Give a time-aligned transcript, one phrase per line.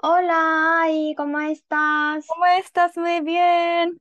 [0.00, 2.24] Hola, Ai, ¿cómo estás?
[2.28, 2.96] ¿Cómo estás?
[2.96, 3.98] Muy bien!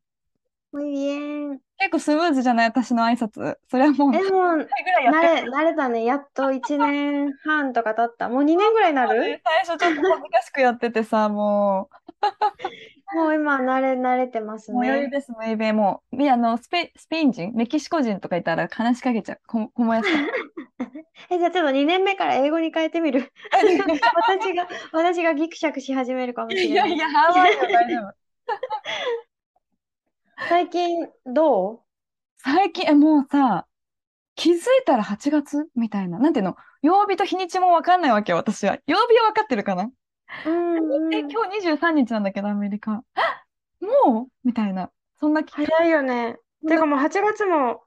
[0.71, 1.61] Muy bien.
[1.79, 3.57] 結構スムーズじゃない私の挨拶。
[3.67, 6.05] それはもう、え、もう、ぐらいやって慣れ、慣れたね。
[6.05, 8.29] やっと1年半とか経った。
[8.29, 11.89] もう2年ぐらいになる最初ちょっと恥ずかしくやっててさ、も
[13.15, 15.09] もう今慣れ、慣れてますね。
[15.09, 19.39] です、ムイベもう、みあの、スペ、スペイン人、メキシコ人とかいたら話しかけちゃう。
[19.47, 20.27] こ、こもやさん。
[21.29, 23.31] え、じゃあちょっと2年目から英語に変えてみる？
[23.51, 26.69] 私が、私がギクシャクし始めるかもしれない。
[26.69, 28.13] いやいや、ハワイは大丈夫。
[30.49, 31.79] 最近どう？
[32.37, 33.65] 最近、え、もうさ、
[34.35, 35.67] 気づいたら8月？
[35.75, 36.19] みたいな。
[36.19, 36.55] なんていうの？
[36.81, 38.77] 曜日と日にちも分かんないわけよ、私は。
[38.85, 39.89] 曜日は分かってるかな？
[40.45, 41.31] うんえ、うん。
[41.31, 43.03] 今日23日なんだけど、アメリカ。
[43.81, 44.27] もう？
[44.43, 44.91] みたいな。
[45.19, 46.37] そんな気早いよね。
[46.67, 47.81] てかもう8月も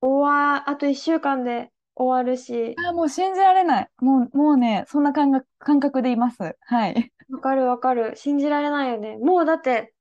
[0.00, 3.88] 終わ、あと1週間で終わるし、あ、もう信じられない。
[3.98, 6.56] もう、もうね、そんな感覚、感覚でいます。
[6.60, 7.12] はい。
[7.30, 8.14] わかるわかる。
[8.16, 9.18] 信じられないよね。
[9.18, 9.92] もうだって、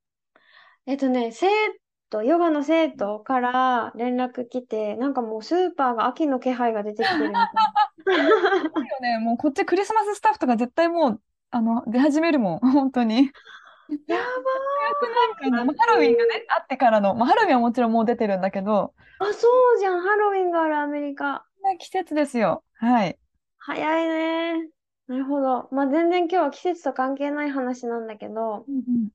[0.85, 1.47] えっとね、生
[2.09, 7.49] 徒、ヨガの生徒から連絡来て、なんかもうスーパーが秋の気配が出てきてるみたいな。
[8.15, 13.31] よね、もうこっちクリスマススタッフとか絶対もう、あの、出始めるもん、 本当に。
[14.07, 14.23] やば
[15.11, 19.25] なんかね、まあハロウィンがね、あってからの、まあ、ハロウィンはもちろんもう出てるんだけど、ー。
[19.25, 20.01] あ、そうじゃん。
[20.01, 21.45] ハロウィンがあるアメリカ。
[21.79, 22.63] 季節ですよ。
[22.73, 23.17] はい。
[23.57, 24.07] 早い
[24.63, 24.69] ね。
[25.07, 25.69] なるほど。
[25.71, 29.09] まあ全然今日は季節と関係ない話なんだけど、うんうん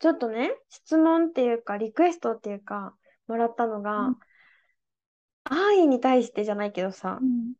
[0.00, 2.96] ちょっとね、質問っていうか、リクエストっていうか、
[3.28, 4.16] もらったのうがん、
[5.44, 7.54] 愛に対してじゃないけどさう、ん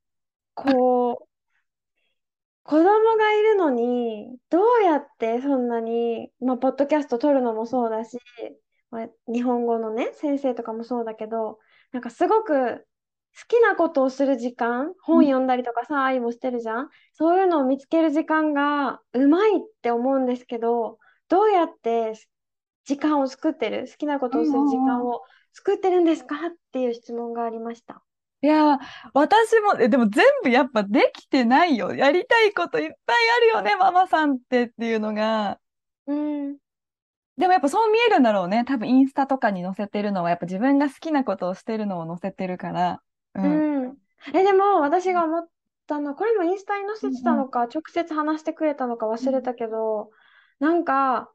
[0.54, 1.27] こう、
[2.68, 2.84] 子供
[3.16, 8.18] がいるのに、どうやってそんなに、まあ、ポッドキャスト撮るのもそうだし、
[8.90, 11.60] まあ、日本語のね、先生とかもそうだけど、
[11.92, 12.84] なんかすごく好
[13.48, 16.90] きなことをする時間、本読んだりとかさ、愛もしてるじゃん。
[17.14, 20.98] そういうのを見つける時間がうまいって思うんですけど、
[21.30, 22.12] どうやって
[22.84, 25.22] 時間を作ってる、好きなことをする時間を
[25.54, 26.36] 作ってるんですか？
[26.36, 26.38] っ
[26.72, 28.02] ていう質問がありました。
[28.40, 28.78] いやー、
[29.14, 31.94] 私も、えでも全部やっぱできてないよ。
[31.94, 35.58] やりたいこといっぱいあるよね、ママさんってっていうのが。
[36.06, 36.56] うん。
[37.36, 38.64] でもやっぱそう見えるんだろうね。
[38.64, 43.02] 多分インスタとかに載せてるのは、やっぱ自分が好きなことをしてるのを載せてるから。
[43.34, 43.40] う。
[43.40, 43.96] うんん。
[44.34, 45.48] え、でも私が思っ
[45.86, 50.10] たのは、これもインスタに載せてたのか、直接話してくれたのか忘れたけど、
[50.60, 51.30] なんか、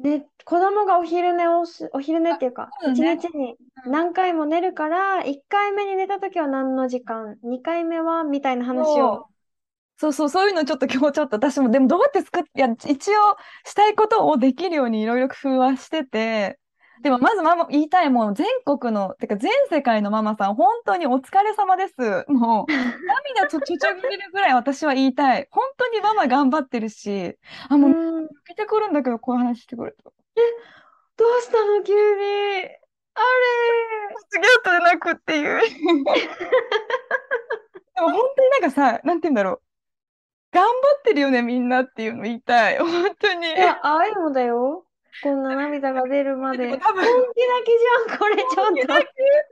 [0.00, 9.26] ね、子供がお昼寝をす、お昼寝っていうか、一そうだね日に何回も寝るから、1回目に寝た時は何の時間、2回目はみたいな話を。
[9.98, 10.12] そう。
[10.12, 16.59] そう、そういうのちょっと今日ちょっと私も、でもどうやって作っ、いや、一応したいことをできるようにいろいろ工夫はしてて、
[17.02, 21.94] でもまずママ言いたいもん、全国の、てか全世界のママさん、本当にお疲れ様です。
[22.28, 25.48] もう、涙ちょちょちょぎれるぐらい私は言いたい。
[25.50, 27.36] 本当にママ頑張ってるし、
[27.68, 30.12] あ、もう、うん、ど泣けてくるんだけど、こういう話してくると。
[30.12, 32.66] うしたの急に？
[33.12, 33.20] あ
[34.30, 35.60] 卒業とで泣くっていう。
[37.94, 39.62] でも本当になんかさ、なんて言うんだろう。
[40.52, 42.78] 頑張ってるよね、みんなっていうの言いたい。
[42.78, 43.42] 本当に。
[43.42, 44.84] れいや、愛もだよ。
[45.22, 46.66] こんな涙が出るまで。
[46.66, 47.66] でも多分本気泣き
[48.08, 48.74] じゃん、これちょっと。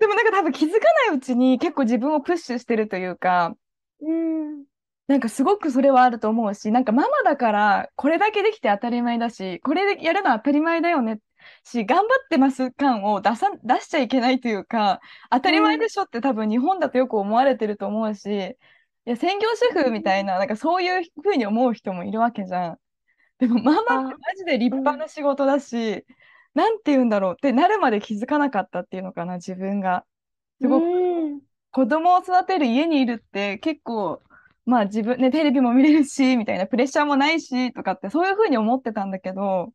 [0.01, 3.55] でもなんか多分気づかないうちに結構自分をプッシュしてるというか、
[4.01, 4.65] うん。
[5.09, 11.19] なんかすごくそれはあると思うし、なんかママだからこれだけできて当たり前だし、これでやるのは当たり前だよね
[11.65, 22.79] し、頑張ってます感を出さ、出しちゃいけないというか、当たり前でしょって多分日本だとよく思われてると思うし、いや、専業主婦みたいな、なんかそういうふうに思う人もいるわけじゃん。
[23.39, 26.05] でもママってあマジで立派な仕事だし、
[26.55, 30.05] なんて言うんだろうってなるまで気づかなかったっていうのかな、自分が。
[30.61, 31.41] すごくうん。
[31.71, 34.23] 子供を育てる家にいるって結構、
[34.67, 39.73] まあ自分ね、テレビも見れるし、みたいなプレッシャーもないし、とかってそういうふうに思ってたんだけど、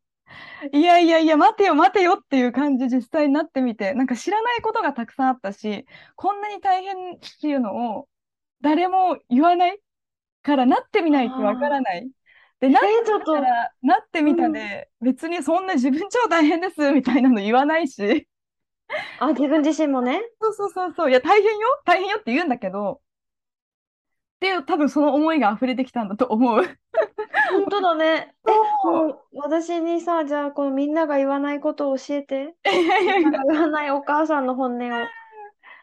[0.72, 5.86] いやいやいや、待てよ待てよっていう感じ実際になってみて、なんか知らないことがたくさんあったし、
[6.16, 8.08] こんなに大変っていうのを
[8.60, 9.78] 誰も言わない
[10.42, 12.10] からなってみないとわからない。
[12.64, 18.26] で、なっえ、ちょっとた、ら、なってみたで、別にそんな自分超大変ですみたいなの言わないし、
[19.18, 20.22] あ、自分自身もね。
[20.40, 22.98] そうそうそうそう、いや大変よ大変よって言うんだけど、っ
[24.40, 26.62] ていう多分その思いが溢れてきたんだと思う。
[27.50, 28.34] 本当だね。
[28.48, 32.54] え、もう私にさ、じゃあこのみんなが言わないことを教えて。
[32.64, 35.06] 言わないお母さんの本音を。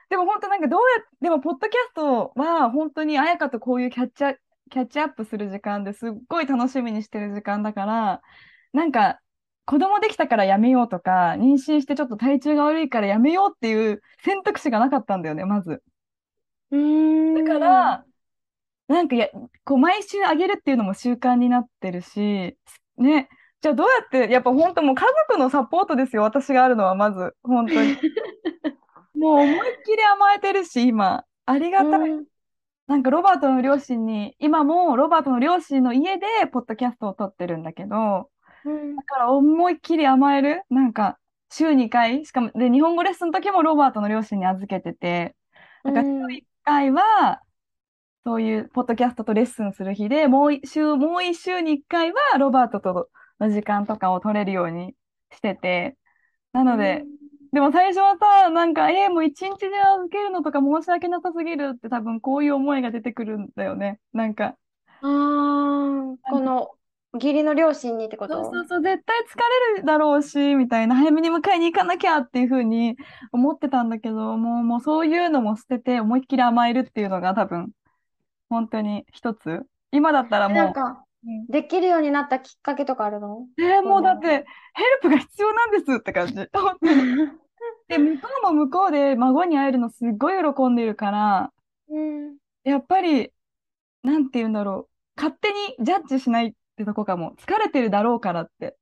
[0.10, 4.36] でも本当なんかどうやでもポッドキャストは本当に彩香とこういうキャッチャ
[4.72, 8.22] キャッチアップする時間ですっごい楽しみにしてる時間だから
[8.74, 9.20] なんか
[9.66, 15.84] 子供できたからやめようとか妊娠してちょっと体調が悪いからやめようっていう選択肢がなかったんだよねまず。
[16.72, 17.34] うーん。
[17.46, 18.06] だから、
[18.88, 19.30] なんかや、
[19.64, 22.58] こう毎週あげるっていうのも習慣になってるし、
[22.98, 23.30] ね、
[23.62, 27.98] じゃあどうやって、やっぱ本当もう家族のサポートですよ、私があるのはまず、本当に。
[29.16, 32.00] もう思いっきり甘えてるし、今、ありがたい。
[32.00, 32.31] うん
[32.92, 38.30] なんかロバートの両親に、今もロバートの両親の家でポッドキャストを撮ってるんだけど、
[38.66, 38.98] うん。
[38.98, 41.18] だから思いっきり甘える、なんか
[41.50, 45.38] 週2回、しかも、で、日本語レッスンの時もロバートの両親に預けてて、
[45.86, 47.42] だか週1回は、
[48.26, 53.10] そういうポッドキャストとレッスンする日で、もう一週、もう一週に1回はロバートと
[53.40, 54.96] の時間とかを取れるように
[55.32, 55.96] してて、
[56.52, 57.06] なので、
[57.52, 64.00] でも最初はさ、なんか、えー、もう一日で預けるのとか申し訳なさすぎるって多分こういう思いが出てくるんだよね。
[64.14, 64.56] なんか、
[65.02, 66.72] あーこの
[67.14, 68.36] 義理の両親にってこと？
[68.36, 69.38] そうそうそう、絶対疲
[69.76, 72.96] れるだろうし、みたいな、早めに迎えに行かなきゃっていうふうに
[73.34, 77.72] 思ってたんだけど、もう、 もうそういうのも捨てて、思いっきり甘えるっていうのが多分、
[78.50, 79.66] 本当に一つ。
[79.92, 80.82] 今だったらもなんか、
[81.26, 83.46] う、うんできるようになったきっかけとかあるの？
[83.60, 84.46] えーもうだって、ヘル
[85.02, 86.34] プが必要なんですって感じ。
[86.34, 87.32] 本当に。
[87.92, 91.54] で、向こうも向こうで孫に会えるのすっごい喜んでるから、
[91.90, 92.38] うん。
[92.64, 93.32] やっぱり、
[94.04, 94.92] なんて言うんだろう。
[95.18, 97.36] 勝手にジャッジしないってとこかも。
[97.38, 98.78] 疲れてるだろうからって。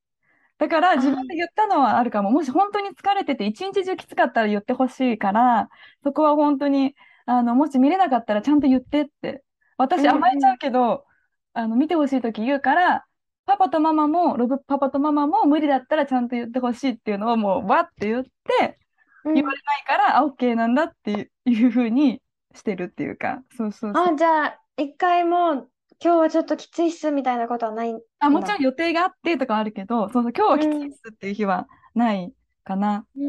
[0.60, 2.32] だから自分で言ったのはあるかも。
[2.32, 5.70] もし本当に疲れてて一日中きつかったら言ってほしいから、
[6.04, 6.96] そこは本当に、
[7.26, 9.44] あの、もし見れなかったらちゃんと言ってって。
[9.78, 11.06] 私うんうん甘えちゃうけど、
[11.54, 13.06] あの、見てほしいとき言うから、
[13.46, 18.79] パパとママも、ロブパパとママも無理だったらちゃんと言ってほしいっていうのをもうわって言って、うん
[19.24, 22.22] 言われないから、あ、OK なんだっていうふうに
[22.56, 24.14] してるっていうか、そうそうそう。
[24.14, 25.70] あ、じゃあ、一回も、
[26.02, 32.34] 今日はちょっときついっすみたいなことはないんあ、もちろん予定があってとかあるけど、そうそう、今日はきついっすっていう日はない
[32.64, 33.06] かな。
[33.16, 33.24] うー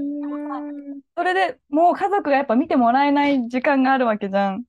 [0.96, 1.00] ん。
[1.16, 4.64] それでもう家族がやっぱ見てもらえない時間があるわけじゃん。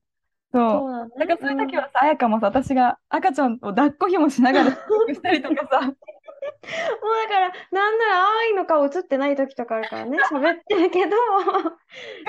[0.52, 0.80] そう。
[0.80, 1.10] そうだね。
[1.18, 5.94] だからそういう時はさ、彩香もさ、私が赤ちゃんを抱っこひもしながらしたりとかさ、
[6.42, 11.16] だから、なんなら愛の顔映ってない時とかあるからね、 喋ってるけど、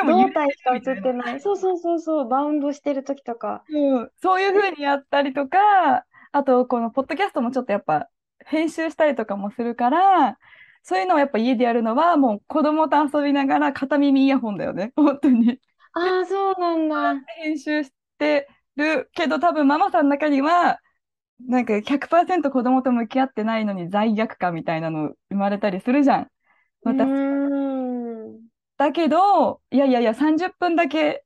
[0.05, 1.39] 胴体しか映ってない。
[1.39, 3.63] そうそうそうそう、バウンドしてる時とか。
[3.69, 8.09] うんそういう風にやったりとか、あと、このポッドキャストもちょっとやっぱ
[8.45, 10.37] 編集したりとかもするから、
[10.81, 15.59] そういうのをやっぱ家でやるのは、もう子供と遊びながら片耳イヤホンだよね、 本当に。
[15.93, 17.15] ああ、そうなんだ。
[17.37, 20.79] 編集してるけど、多分ママさんの中には、
[21.41, 26.31] なんか100%子供と向き合ってないのに罪悪感みたいなの生まれたりするじゃん。
[26.85, 28.43] う私ーん。
[28.77, 31.23] だけど、いやいやいや、30分だけ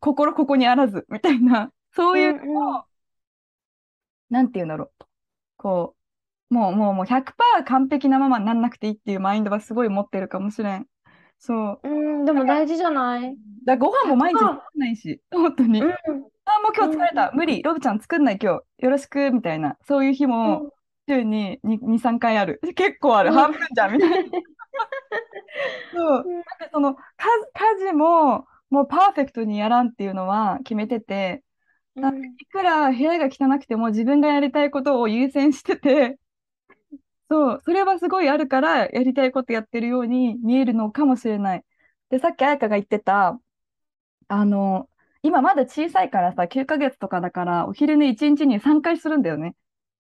[0.00, 2.86] 心ここにあらず、みたいな、そういううんのを、
[4.30, 5.04] なんていうんだろう。
[5.56, 5.96] こ
[6.50, 10.88] う、もう、もう、もう100%完璧なママになんなくていいっていうマインドはすごい持ってるかもしれん。
[11.38, 11.82] そう。
[11.82, 13.38] うん、でも大事じゃない？
[13.64, 15.88] だご飯も毎日100%作んないし、本当に。
[16.06, 16.30] うん。
[16.46, 17.32] あ、もう今日疲れた。
[17.32, 17.62] 無理。
[17.62, 18.84] ロブちゃん作んない今日。
[18.84, 19.76] よろしく、みたいな。
[19.86, 20.72] そういう日も
[21.08, 22.60] 週に2、2 3回ある。
[22.74, 23.30] 結構ある。
[23.30, 24.16] うん半分じゃん、みたいな。
[25.92, 26.24] そう。
[26.26, 27.02] うんだってその家、
[27.54, 31.42] 家事も、もうパーフェクトにやらんっていうのは決めてて、
[31.96, 36.18] うんいくら部屋が汚くても自分がやりたいことを優先してて、
[37.28, 41.64] そう、それはすごいあるから、やりたいことやってるように見えるのかもしれない。
[42.10, 43.40] で、さっき彩香が言ってた、
[44.28, 44.88] あの、
[45.26, 49.56] 今まだ小さいからさ、9ヶ月とかだから、お昼寝1日に3回するんだよね。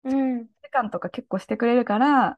[0.03, 0.45] うん。
[0.45, 2.37] 時間とか結構してくれるから、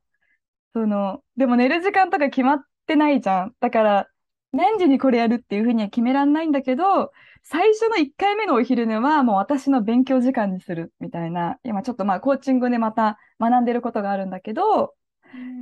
[0.73, 3.55] その、でも寝る時間とか決まってないじゃん。
[3.59, 4.07] だから、
[4.51, 7.11] 何時にこれやるっていうふうには決めらんないんだけど、
[7.41, 14.93] 最初の1回目のお昼寝はもう私の勉強時間にするみたいな、今ちょっとまあコーチングでまた学んでることがあるんだけど、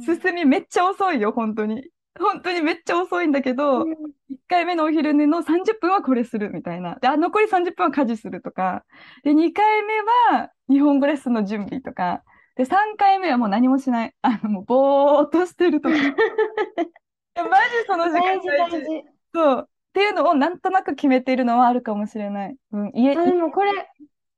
[0.06, 1.90] 進みめっちゃ遅いよ、本当に。
[2.20, 3.96] 本当にめっちゃ遅いんだけど、うん
[4.34, 6.96] 1回目のお昼寝の30分はこれするみたいな。
[6.96, 8.84] で、あ、残り30分は家事するとか。
[9.24, 10.00] で、2回目
[10.38, 12.24] は日本語レッスンの準備とか。
[12.56, 14.14] で、3回目はもう何もしない。
[14.22, 15.96] あの、もうぼーっとしてるとか。
[15.98, 19.04] いやマジその時間大事。
[19.34, 19.70] そう。
[19.70, 22.56] っていうのをなんとなく決めているのはあるかもしれない。
[22.72, 23.72] うん、家、あ、でもこれ、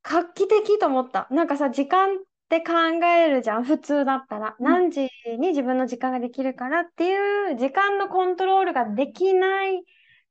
[0.04, 1.28] 画期的と思った。
[1.32, 2.10] なんかさ、時間
[2.46, 2.74] って考
[3.06, 4.56] えるじゃん、普通だったら。
[4.60, 5.10] うん何時
[5.40, 9.84] に自分の時間ができるからっていう時間のコントロールができない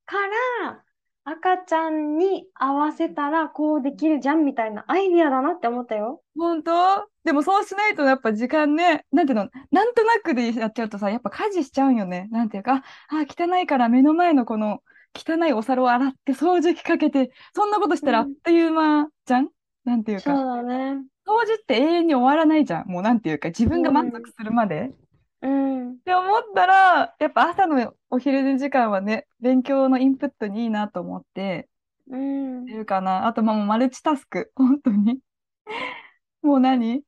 [0.07, 0.17] か
[0.63, 0.83] ら、
[1.27, 6.23] 赤ちゃんに合わせたらこうできるじゃんみたいなアイディアだなって思ったよ。
[6.37, 7.09] 本当？
[7.25, 12.29] でもそうしないとやっぱ時間ね、なんていうの、なんとなくでやっちゃうとさ、やっぱ家事しちゃうんよね。
[12.31, 14.81] なんていうか、あ、あ汚いから目の前のこの
[15.15, 19.49] 汚いお皿を洗って掃除機かけて、そんなことしたらあっという間じゃん？
[19.85, 21.03] なんていうそうか、だね。
[21.27, 22.89] 掃除って永遠に終わらないじゃん。
[22.89, 24.93] もうなんていうか、自分が満足するまで。
[25.43, 25.93] うん。
[25.93, 31.69] って思ったら、やっぱ朝のお昼寝時間はね、勉強のインプットにいいなと思って、
[32.11, 32.69] うん。
[32.69, 33.27] いるかな。
[33.27, 34.53] あと、まあ、マルチタスク。
[34.55, 35.21] 本当に。
[36.43, 37.03] もう何？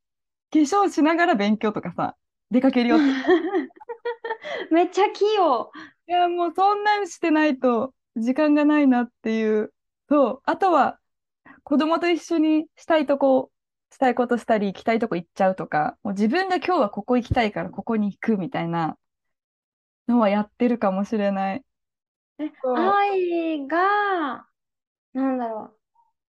[0.50, 2.16] 化粧しながら勉強とかさ、
[2.50, 3.04] 出かけるよって。
[4.70, 5.70] めっちゃ器用。
[6.08, 9.72] いや、もうそんなんしてないと時間がないなっていう。
[10.08, 10.40] そう。
[10.44, 10.98] あとは、
[11.64, 13.50] 子供と一緒にしたいとこ、
[13.92, 18.98] したいことしたり、行きたいとこ行っちゃうとか、もう自分が今日はここ行きたいからここに行くみたいな
[20.08, 21.64] のはやってるかもしれない。
[22.38, 24.46] え、そう愛が、
[25.14, 25.76] なんだろう。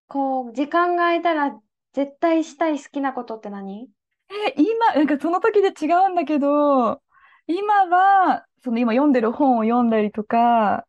[0.08, 1.60] こう、時間が空いたら
[1.94, 3.90] 絶対したい好きなことって何？
[4.30, 7.02] え、今、なんかその時で違うんだけど、
[7.48, 10.86] 今は、その今読んでる本を読んだりとか、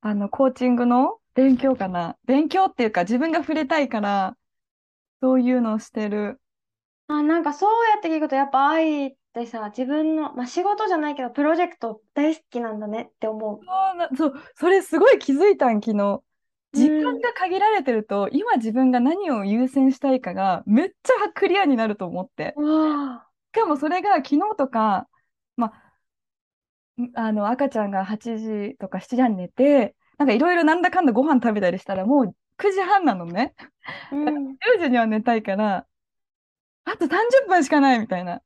[0.00, 2.16] あの、コーチングの勉強かな。
[2.26, 4.36] 勉強っていうか自分が触れたいから、
[5.22, 6.38] そういうのをしてる。
[7.06, 13.60] あ、なんかそうやって聞くとやっぱ愛ってさ、自分の、まあ、仕事じゃないけど、プロジェクト大好きなんだねって思う。
[13.64, 16.22] そうな、そう、それすごい気づいたん、昨日。
[16.72, 22.54] 時間が限られてると、今自分が何を優先したいかがめっちゃクリアになると思って。
[23.54, 25.08] しかもそれが昨日とか、
[25.56, 25.72] ま
[27.14, 33.54] あの赤ちゃんが8時とか7時半に寝て、なんかいろいろなんだかんだご飯食べたりしたらもう9時半なのね。
[34.10, 35.86] あ、うん、10時には寝たいから、
[36.84, 38.42] あと30分しかないみたいな。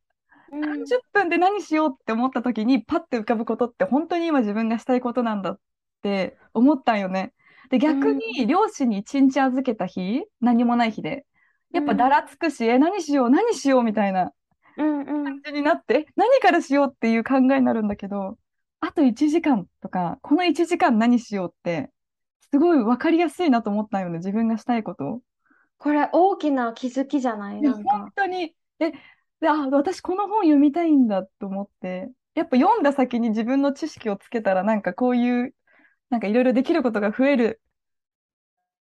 [0.52, 5.60] うん、30分で何しようって思った時にパッて浮かぶことって本当に今自分がしたいことなんだっ
[6.02, 7.32] て思ったんよね。
[7.70, 11.26] で、逆に両親に一日預けた日、何もない日で、
[11.72, 14.32] やっぱだらつくし、え、何しよう、何しようみたいな
[14.76, 18.38] うん、うん感、じになって、何からしようっていう考えになるんだけど、
[18.80, 21.90] あと1時間とか、この1時間何しようって、
[22.56, 25.20] すごい分かりやすいなと思ったよね、自分がしたいこと。
[25.76, 27.60] これ大きな気づきじゃない？
[27.60, 28.12] でなんか本。
[28.16, 28.92] 当に、え、
[29.40, 35.54] で、あ、私この本読みたいんだと思って、やっぱ読んだ先に自分の知識をつけたら、なんかこういう、
[36.08, 37.60] なんかいろいろできることが増える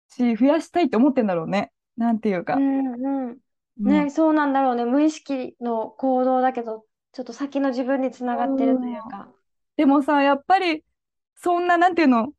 [0.08, 1.70] し、増やしたいって思ってんだろうね。
[1.98, 2.54] なんていうか。
[2.54, 3.28] うん、うん。
[3.30, 3.38] うん
[3.80, 4.84] ね、そうなんだろうね。
[4.84, 9.28] 無意識の行動だけど、ちょっと先の自分につながってるというか。
[9.76, 10.84] でもさ、やっぱり、
[11.36, 12.32] そんな、なんていうの、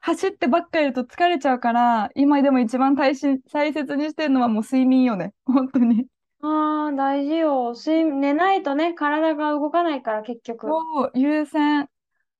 [0.00, 5.34] 走ってばっかりいると疲れちゃうから、今でも一番大し大切にしてるのはもう睡眠よね。
[5.44, 6.06] 本当に。
[6.42, 7.74] ああ、大事よ。
[7.74, 10.66] 睡寝ないとね、体が動かないから、結局。
[10.68, 11.88] そう、優先。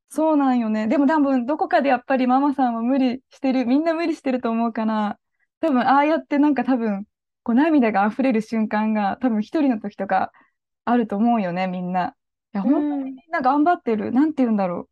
[0.08, 0.88] そうなんよね。
[0.88, 5.18] でも多分、どこかでやっぱりママさんは無理してる、みんな無理してると思うから、
[5.60, 7.06] 多分、ああやってなんか多分、
[7.42, 10.32] こう涙が溢れる瞬間が多分一人の時とか
[10.84, 12.16] あると思うよね、みんな。
[12.54, 14.12] いや、本当にみんな頑張ってる。
[14.12, 14.90] なんて言うんだろう。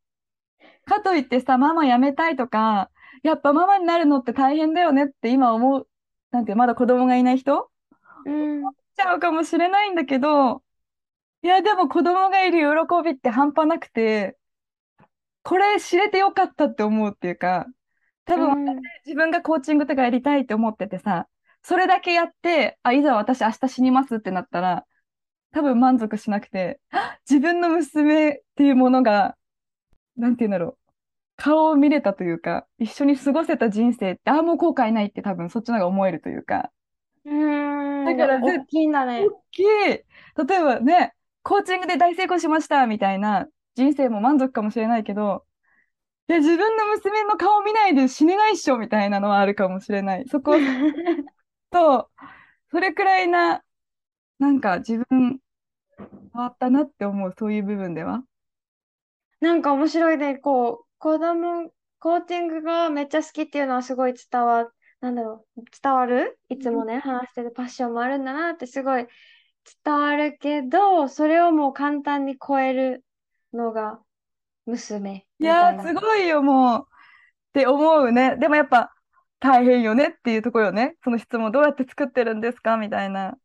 [0.89, 2.91] かといってさ、ママ辞めたいとか、
[3.23, 5.89] やっぱママになるのって大変だよねって今思う。
[6.31, 7.71] なんて、まだ子供がいない人？
[8.27, 8.63] うん。
[8.97, 10.63] ちゃうかもしれないんだけど、
[11.43, 14.37] いや、でも子供がいる喜びって半端なくて、
[15.45, 17.67] これ知れてよかったって思うっていうか、
[18.25, 21.29] 多分うん私自分がコーチングとかやりたいって思っててさ、
[21.63, 24.85] それだけやって、あ、いざ私明日死にますってなったら、
[25.53, 29.37] 多分満足しなくて、あ自分の娘っていうものが、
[30.19, 30.79] なんて言うんだろう。
[31.37, 36.73] 顔を見れたというか、一緒に過ごせた人生って、あ、もう後悔ないって多分そっちの方が思えるというか、
[37.25, 37.31] う
[38.03, 38.05] ん。
[38.05, 39.27] だから大きいんだね。
[39.27, 39.65] 大きい。
[39.65, 40.05] 例え
[40.63, 45.45] ばね、コーチングで大成功しましたみたいな人生も満足かもしれないけど、
[46.29, 50.29] いや、自分の娘の顔見ないで死ねないっしょみたいなのはあるかもしれない。
[50.29, 50.55] そこ
[51.71, 52.11] と、
[52.71, 53.63] それくらいな、
[54.39, 55.41] なんか自分
[56.33, 58.25] 変わったなって思う、そういう部分では。
[59.41, 60.37] なんか面白いね。
[60.37, 64.69] こう、子供、コーチングがめっちゃ好きっていうのはすごい伝わ、
[65.01, 66.39] なんだろう、伝わる？
[66.49, 69.07] いつもね、話してるパッションもあるんだなってすごい
[69.85, 73.05] 伝わるけど、それをもう簡単に超える
[73.53, 74.01] のが
[74.67, 75.87] 娘いやー。
[75.87, 76.81] すごいよ、もう。
[76.81, 76.85] っ
[77.53, 78.37] て思うね。
[78.37, 78.93] でもやっぱ
[79.41, 80.97] 大変よねっていうところよね。
[81.03, 83.37] その質問どうやって作ってるんですかみたいな。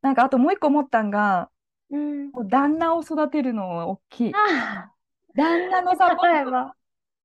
[0.00, 1.50] なんかあともう一個思ったんが、
[1.90, 2.32] うん。
[2.48, 4.32] 旦那を育てるのは大きい。
[4.34, 4.90] あ
[5.38, 6.74] 旦那のサポあ、ー例えば。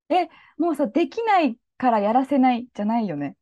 [0.09, 0.15] ト、
[0.57, 3.35] もうさ、できないからやらせないじゃないよね。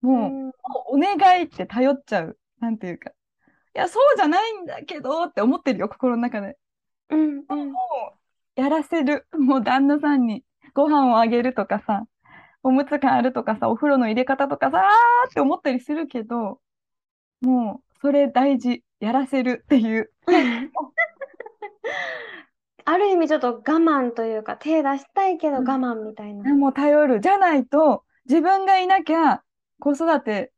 [0.00, 2.38] もう、お願いって頼っちゃう。
[2.60, 3.10] なんていうか。
[3.10, 3.12] い
[3.74, 6.58] や、そうじゃないんだけどって思ってるよ、心の中で。
[7.10, 7.78] うんうんも
[8.56, 9.26] う、やらせる。
[9.32, 12.06] もう旦那さんにご飯をあげるとかさ、
[12.62, 16.60] おむつ感あるとかさ、お風呂の入れ方とかさ、あーって思ったりするけど、
[17.40, 18.84] もう、それ大事。
[19.00, 20.12] やらせるっていう。
[22.84, 26.54] ある意味ちょっと我慢というか、手出したいけど我慢みたいな。
[26.54, 27.20] もう頼る。
[27.20, 29.42] じゃないと、自分がいなきゃ、
[29.80, 30.52] 子育て、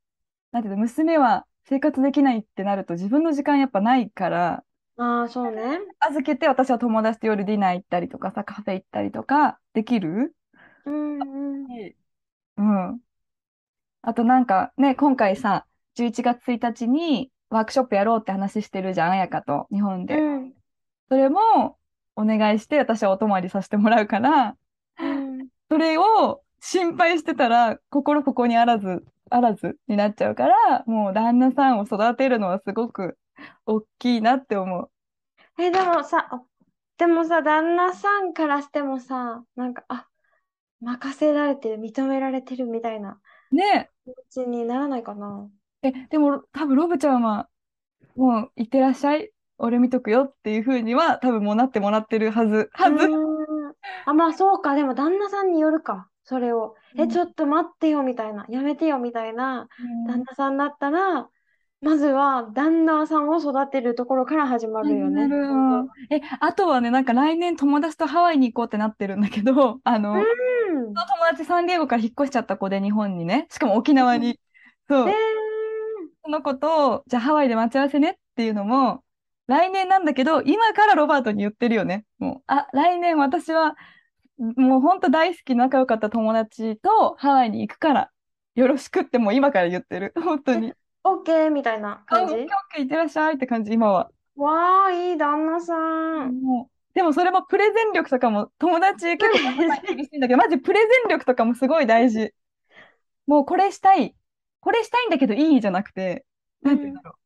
[0.52, 4.64] なんていうの、娘は生活できないってなると、自分の時間やっぱないから、
[4.96, 5.80] ああ、そうね。
[5.98, 10.36] 預けて私は友達と夜ディナー行ったりとかさ、カフェ行ったりとかできる？
[10.86, 11.24] うんう
[11.64, 11.94] ん。
[12.56, 13.00] うん。
[14.02, 20.16] あとなんかね、今回さ、11月1日にワークショップやろうって話してるじゃん、彩香と、日本で。
[20.16, 20.52] うん。
[21.08, 21.76] それも
[22.16, 24.56] お願いして、私はお泊まりさせてもらうから、
[24.99, 25.49] うん。
[25.71, 33.18] それを心配してたら、心ここにあらず、あらずになっちゃうから、もう旦那さんを育てるのはすごく
[33.66, 34.90] 大きいなって思う。
[35.59, 36.42] え、でもさ、あ
[36.97, 40.09] でもさ、旦那さんからしてもさ、なんか、あ、
[40.80, 45.50] 任せられてる、認められてるみたいなね気持ちにならないかな。
[45.83, 47.49] え、でも多分ロブちゃんは、
[48.16, 53.08] もう行ってらっしゃい、俺見とくよっていう風には多分もうなってもらってるはず、はず。
[54.06, 54.75] あ、まあそうか。
[54.75, 56.08] でも旦那さんによるか。
[56.25, 56.75] それを。
[56.96, 58.46] え、うんちょっと待ってよみたいな。
[58.49, 61.28] やめてよみたいなうん旦那さんだったら、
[61.84, 65.28] まずは旦那さんを育てるところから始まるよね。
[66.11, 70.84] え、あとはね、なんか来年友達とハワイに行こうってなってるんだけど、あの、当うん。
[70.87, 74.40] その友達サンディエゴから引っ越しちゃった子で日本にね、しかも沖縄に。
[74.88, 75.12] そうえ。
[75.12, 75.14] ー、
[76.25, 79.03] その子と、じゃあハワイで待ち合わせねっていうのも、
[79.46, 82.04] 来年なんだけど、今からロバートに言ってるよね。
[82.18, 83.76] もう、あ、来年私は、
[84.38, 88.10] もう本当大好き仲良かった友達とハワイに行くから、
[88.54, 90.12] よろしくってもう今から言ってる。
[90.16, 90.72] 本当に。
[91.04, 94.10] オッケーみたいなあ、オッケーオッ感じケー、いってらっしゃいって感じ、今は。
[94.36, 96.40] わあ、いい旦那さん。
[96.40, 99.38] もうでもそれもプレゼン力とかも友達結構
[99.94, 102.32] 厳しいんだけど、マジプレゼン力とかもすごい大事。
[103.26, 104.14] もうこれしたい。
[104.60, 106.24] これしたいんだけどいいじゃなくて、
[106.62, 107.23] なんて言うんだろう。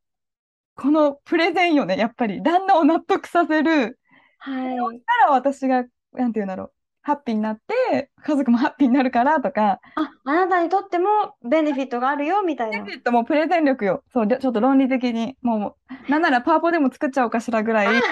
[0.79, 2.43] このプレゼンよね、やっぱり。
[2.43, 3.99] 旦那を納得させる。
[4.39, 5.01] はい。
[5.01, 6.73] たら私が、なんて言うんだろう。
[7.03, 11.09] ハッピーになって、家族もハッピーになるからとか、あ、あなたにとっても
[11.43, 12.79] ベネフィットがあるよみたいな。
[12.91, 14.05] えっともうプレゼン力よ。
[14.13, 15.77] そう、でちょっと論理的に、も
[16.09, 18.03] う、なんならパワポでも作っちゃおうかしらぐらい。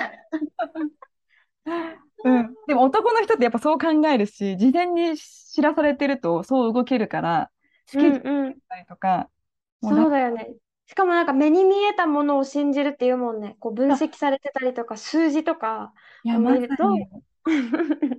[2.25, 2.55] うん。
[2.67, 7.51] でも男の人ってやっぱそう考えるし、事前に知らされてるとそう動けるから、
[7.87, 8.57] スうんケジュール
[8.89, 9.29] とか、
[9.83, 10.55] もうそうだよね。
[10.87, 13.57] しかもなんか目に見えたものを信じるっていうもんね。
[13.59, 15.93] こう分析されてたりとか、数字とか
[16.25, 17.07] いや、をまさ見ると、に、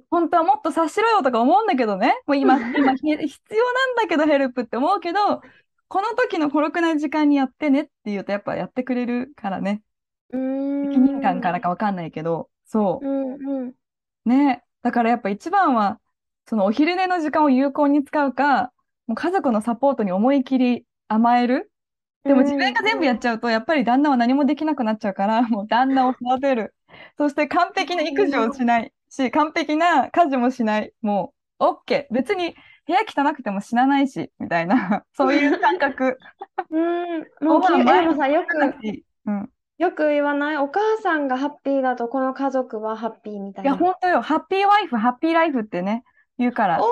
[0.10, 2.22] 本当はもっと察しろよとか思うんだけどね。
[2.28, 5.42] もう今、 今ひ必要なんだけどヘルプって思うけど、
[5.88, 9.82] この時の孤独な時間にやってねって言うとやっぱやってくれるからね。
[10.32, 13.08] 責任感からかわかんないけど、そう。
[13.08, 13.74] うんうん。
[14.26, 14.64] ね。
[14.82, 16.00] だからやっぱ一番は、
[16.46, 18.74] そのお昼寝の時間を有効に使うか、
[19.08, 21.72] もう家族のサポートに思い切り甘える。
[22.28, 26.74] でも自分が全部やっちゃうと、やっぱり旦那は何もできなくなっちゃうから、 もう旦那を育てる。
[27.18, 30.94] そして完璧な育児をしないし、完璧な家事もしない。
[31.02, 32.08] もう、OK。
[32.12, 36.18] 別に部屋汚くても死なないし、みたいな、 そういう感覚。
[36.70, 37.20] うん。
[37.46, 38.58] もうき、ご飯毎日でもさ、よく、
[39.26, 39.50] うん。
[39.78, 40.58] よく言わない？
[40.58, 43.78] お母さんがハッピーだとこの家族はハッピーみたいいや、な。
[43.78, 44.22] 本当よ。
[44.22, 46.04] ハッピーワイフ、ハッピーライフってね、
[46.38, 46.80] 言うから。
[46.80, 46.90] おー、そ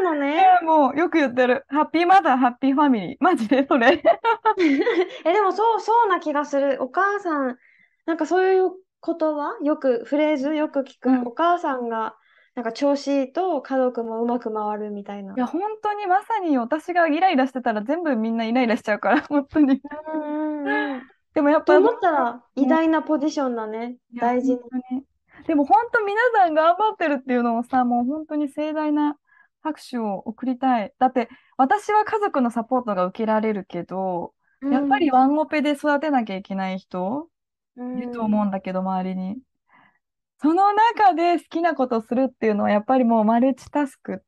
[0.00, 0.36] うなのいね。
[0.36, 1.64] やもうよく言ってる。
[1.68, 3.16] ハッピーマザー、ハッピーファミリー。
[3.20, 4.02] マジでそれ。
[5.24, 6.78] え、でもそう、そうな気がする。
[6.82, 7.58] お母さん、
[8.06, 8.70] なんかそういう
[9.04, 10.54] 言葉、よく、フレーズ？
[10.54, 11.08] よく聞く。
[11.10, 12.16] うんお母さんが、
[12.54, 15.34] なんか調子いいと家族もうまく回るみたいな。
[15.34, 19.80] いや、本当にまさに私がイライラしてたら全部みんなイライラしちゃうから、 本当に。
[20.14, 21.02] うんうんうん。
[21.32, 23.96] でもやっぱ、と思ったら、偉大なポジションだね。
[24.16, 24.62] 大事な。
[24.62, 25.04] 本当に
[25.46, 29.16] でも本当皆さん頑張ってるっていうのをさ、もう本当に盛大な
[29.62, 30.92] 拍手を送りたい。
[30.98, 37.28] だって、私は家族のサポートが受けられるけど、やっぱりワンオペで育てなきゃいけない人
[37.76, 39.38] うん、いると思うんだけど、周りに。
[40.42, 44.22] その中で好きなことするっていうのは、やっぱりもうマルチタスク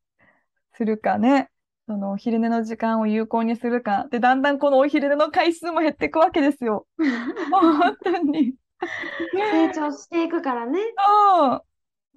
[0.75, 1.51] するかね。
[1.87, 4.07] そのお昼寝の時間を有効にするか。
[4.11, 6.87] で、だんだんこのお昼寝の回数も減っていくわけですよ。
[7.51, 8.55] もう本当に。
[9.33, 10.79] 成長していくからね。
[10.97, 11.65] そう。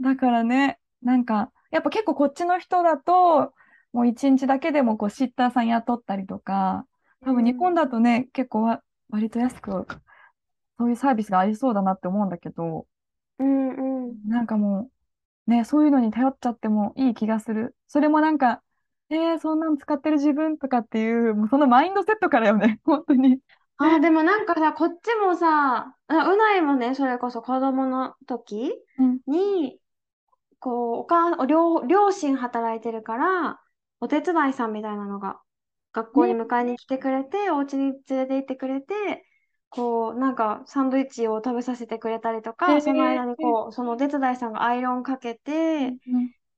[0.01, 3.53] だからね、なんか、やっぱ結構こっちの人だと、
[3.93, 6.85] もう一日だけでもこうシッターさん雇ったりとか、
[7.21, 9.87] 多分日本だとね、結構わ割と安く、
[10.77, 12.87] そういうサービスがありそうだなって思うんだけど、
[13.39, 14.29] うんうん。
[14.29, 14.89] なんかも
[15.47, 17.75] う、ね、そういうのに頼っちゃってもいい気がする。
[17.87, 18.61] それもなんか、
[19.09, 23.39] えー、そんなの使ってる自分とかっていう、もうそのマインドセットからよね、本当に。
[23.77, 29.19] あー、でもなんかさ、こっちもさ、あうないもね、それこそ子供の時うん。
[29.27, 29.81] に、
[30.59, 33.61] こう、お母、お両、両親働いてるから、
[34.01, 35.41] お手伝いさんみたいなのが
[35.93, 39.25] 学校にね迎えに来てくれて、お家に連れて行ってくれて、
[39.69, 45.35] こう、なんかサンドイッチを食べさせてくれたりとへか、その間にえこう、そのお手伝いさんがアイロンかけ
[45.81, 45.97] うて、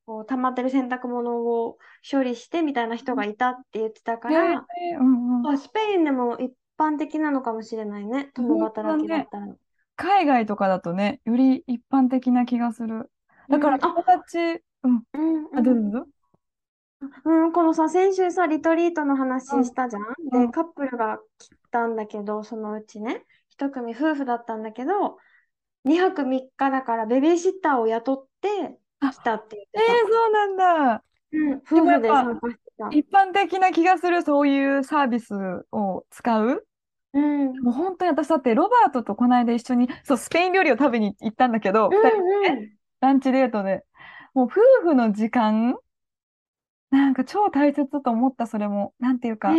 [0.06, 4.68] こう溜まってる洗濯物を処理してみたいな人がいたって言ってたから、
[5.00, 5.54] うんうん。
[5.54, 8.64] あスペインでも一般的なのかもしれないね、共。
[8.64, 9.48] 働きだったら。
[9.96, 13.10] 海外とかだとね、より一般的な気がする。
[13.50, 14.38] だから友達、
[14.84, 15.92] うん、うんあ、どううん。
[15.92, 16.08] ぞどうぞ。
[17.26, 20.04] うん、このさ、先週さ、リトリートの話うんしたじゃん。
[20.32, 25.18] で、うんカップルが来たんだけど、そのうちね、一組夫婦だったんだけど、
[25.86, 30.08] 2泊3日だからベビーシッターを雇ってあ来たってえー、言ってた。
[30.08, 31.04] そうなんだ。
[31.32, 32.88] うん、夫婦で参加してた。
[32.90, 35.34] 一般的な気がする、そういうサービス
[35.72, 36.67] を使う。
[37.18, 43.84] うん、うん、もう本当に私だってロバートとこの間一緒に、そう、スペイン料理を食べに行ったんだけど、二人でね、ランチデートで。
[44.34, 45.76] もう夫婦の時間、
[46.92, 48.94] なんか超大切と思った、それも。
[49.00, 49.40] なんていううん。
[49.40, 49.54] か。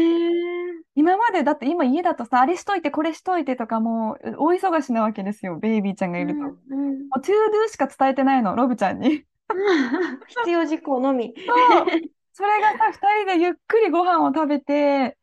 [0.95, 6.41] 今までだって今家だとさ、あれしといて、これしといてとかもう大忙しなわけですよ、ベイビーちゃんがいると。
[6.41, 6.95] もうん、うん。
[6.95, 7.33] う to
[7.67, 9.25] do しか伝えてないの、ロブちゃんに。
[10.29, 11.35] 必要事項のみ。
[11.37, 11.87] そう。
[12.33, 15.18] それがさ、二人でゆっくりご飯を食べて、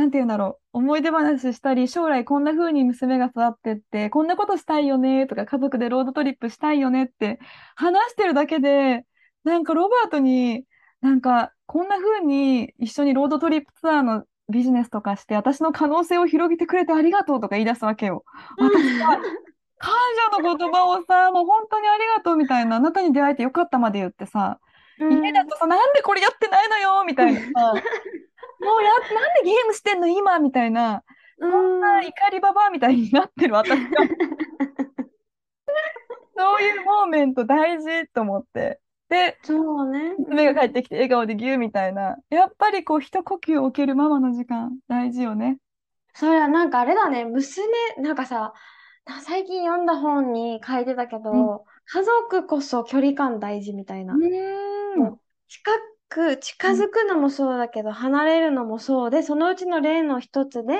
[0.00, 7.38] なんて言うんだろう、思い出話したり、将来こんな風に娘が育ってって、こんなことしたいよねとか、家族でロードトリップしたいよねって
[7.76, 9.04] 話してるだけで、
[9.44, 10.64] なんかロバートに、
[11.02, 18.24] なんかこんな風に一緒にロードトリップツアーのビジネスとかして、私の可能性を広げてくれてありがとうとか言い出すわけよ。
[18.56, 19.20] 私は
[19.76, 19.92] 感
[20.32, 24.60] 謝の言葉をさ、もう本当にありがとうみたいな、あなたに出会えてよかったまで言ってさ、
[24.98, 25.24] うん。
[25.24, 27.74] 家だとさ、なんでこれやってないのよみたいなさ、
[28.60, 31.02] もうや、なんでゲームしてんの今みたいな、
[31.38, 33.78] そんな怒りババアみたいになってる私が、
[36.36, 38.80] そういうモーメント大事と思って。
[39.08, 40.14] で、そうね。
[40.18, 45.58] 娘が帰ってきて笑顔でギューみたいな、やっぱりこう、一呼吸を置けるママの時間、大事よね。
[46.14, 47.66] それはなんかあれだね、娘、
[47.98, 48.52] なんかさ、
[49.06, 54.14] な最近読んだ本に書いてたけど、うん家族こそ距離感大事みたいな。
[54.14, 55.18] うーん。
[55.48, 55.72] 近
[56.10, 60.74] く、近づくのもそうだけど、離れるのもそうで、そのうちの例の一つで、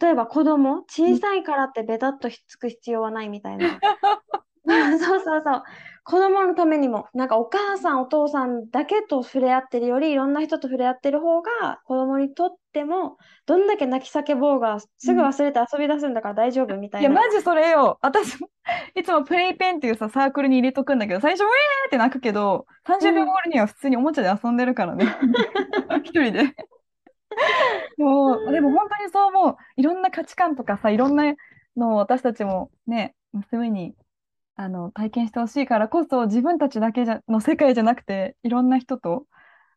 [0.00, 3.80] 例えば子供、小さいからってベタっとひっつく必要はないみたいな。
[4.98, 5.62] そうそうそう。
[6.06, 17.22] 子供のためにも、なんかお母さん、お父さんだけと触れ合ってるより、いろんな人と触れ合ってる方が、子供にとっても、どんだけ泣き叫ぼうが、すぐ忘れて遊び出すんだから大丈夫みたいや、いな。
[17.22, 17.98] マジそれよ。
[18.02, 18.50] 私も、
[18.94, 21.50] いつもプレイペンっていうさ、サークルに入れとくんだけど、最初、ウェー
[21.88, 25.06] って泣くけど、30秒後には普通におもちゃで遊んでるからね。
[26.04, 26.54] 一人で。
[27.96, 29.56] もう、でも本当にそう思う。
[29.76, 31.34] いろんな価値観とかさ、いろんな
[31.78, 33.94] のを私たちもね、娘に、
[34.56, 39.26] あの、体験してほしいからこそ、自分たちだけじゃ、の世界じゃなくて、いろんな人と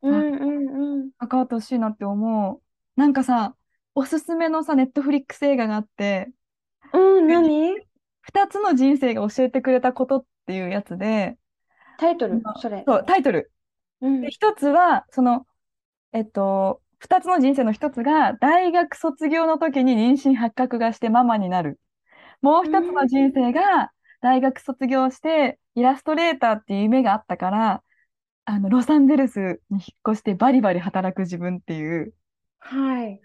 [0.02, 1.12] うんうんうん。
[1.18, 2.62] 関わってほしいなって思う。
[3.00, 3.56] なんかさ、
[3.96, 6.30] おすすめのさ、ネットフリックス映画があって、
[6.94, 7.76] うん、何？
[8.22, 11.38] 二つの人生が教えてくれたことっていうやつで、
[11.98, 12.84] タイトル、それ。
[12.86, 13.52] そう、タイトル。
[14.02, 15.48] うんで、一つは、その、
[16.14, 21.80] えっと、二つの人生の一つが、大学卒業の時に妊娠発覚がしてママになる。
[22.42, 27.84] もう一つの人生が、大学卒業して、イラストレーターっていう夢があったから、
[28.46, 32.14] あの、ロサンゼルスに引っ越してバリバリ働く自分っていう、
[32.60, 33.22] はい。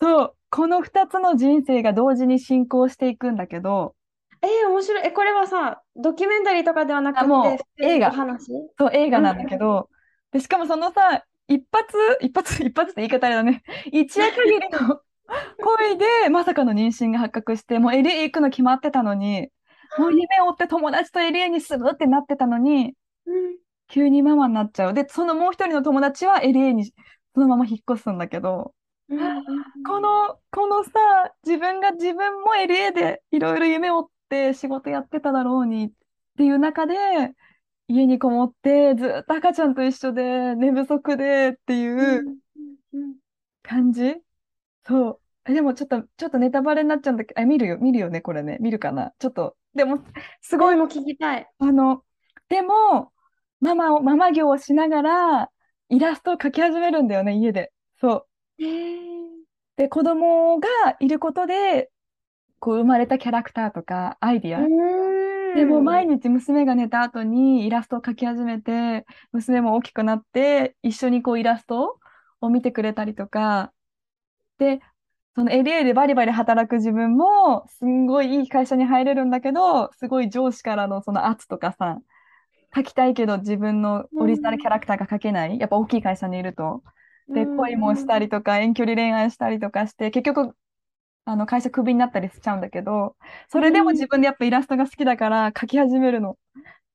[0.00, 3.94] そう、この二つの人生が同時に進行していくんだけど、
[4.42, 5.06] えー、面白い。
[5.06, 8.52] え、これはさ、ドキュメンタリーとかではなくあもう映画お話？
[8.78, 9.88] そう、映画なんだけど、
[10.32, 13.62] で、しかもそのさ、一発、一発、一発って言い方あれだね。
[13.92, 15.00] 一夜限りの
[15.58, 19.48] 恋で、まさかの妊娠が発覚して、もう LA 行くの決まってたのに、
[19.98, 22.94] もう夢を追って友達と LA に住むってなってたのに、
[23.26, 24.94] うん急にママになっちゃう。
[24.94, 28.74] で、そのもう一人の友達は LA にそのまま引っ越すんだけど、
[29.10, 29.44] うんうん
[29.86, 30.90] この、このさ、
[31.44, 35.90] 自分が自分も LA でいろいろ夢を追って仕事やってただろうにっ
[36.38, 36.94] ていう中で、
[37.88, 42.38] 家にこもってずっと赤ちゃんと一緒で寝不足でっていう
[42.94, 43.16] うん
[43.62, 44.16] 感じ？
[44.86, 45.20] そう。
[45.46, 48.56] えでもちょっと、ちょっとネタバレになっちゃうんだけど、え、見るよ、見るよね、これね。
[48.62, 49.12] 見るかな？
[49.18, 49.98] ちょっと、でも、
[50.40, 51.50] すごい、も聞きたい。
[51.58, 52.02] あの、
[52.48, 53.12] でも、
[53.60, 55.50] ママを、ママ業をしながら、
[55.88, 57.72] イラストを描き始めるんだよね、家で。
[58.00, 58.26] そ
[58.58, 58.62] う。
[58.62, 59.24] へー
[59.76, 60.68] で、子供が
[61.00, 61.90] いることで、
[62.60, 64.66] こう生まれたキャラクターとかアイディア。
[65.54, 71.98] でも毎日娘が寝た後にイラストを描き始めて、娘も大きくなって、一緒にこうイラスト
[72.40, 73.72] を見てくれたりとか、
[74.58, 74.80] で、
[75.34, 81.98] その LA でバリバリ働く自分も、すんごいいい会社に入れるんだけど、すごい上司からのその圧とかさ、
[82.74, 85.58] 描きたいけど自分のオリジナルキャラクターが描けない。
[85.58, 86.82] やっぱ大きい会社にいると。
[87.28, 90.56] で、恋もしたりとか、遠距離恋愛したりとかして、結局、
[91.26, 93.16] あの会社クビになったりしちゃうんだけど、
[93.48, 96.36] それでも自分でやっぱイラストが好きだから描き始めるの。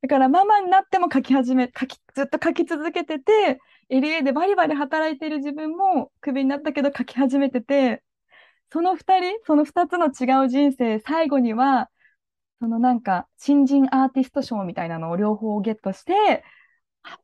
[0.02, 8.04] だからママになっても描き始め、描き、ずっと描き続けてて、LA でバリバリ働いてる自分もクビになったけど描き始めてて、
[8.72, 11.90] その二人、その二つの違う人生、最後には、
[12.60, 16.44] そのなんか、新人アーティスト賞みたいなのを両方ゲットして、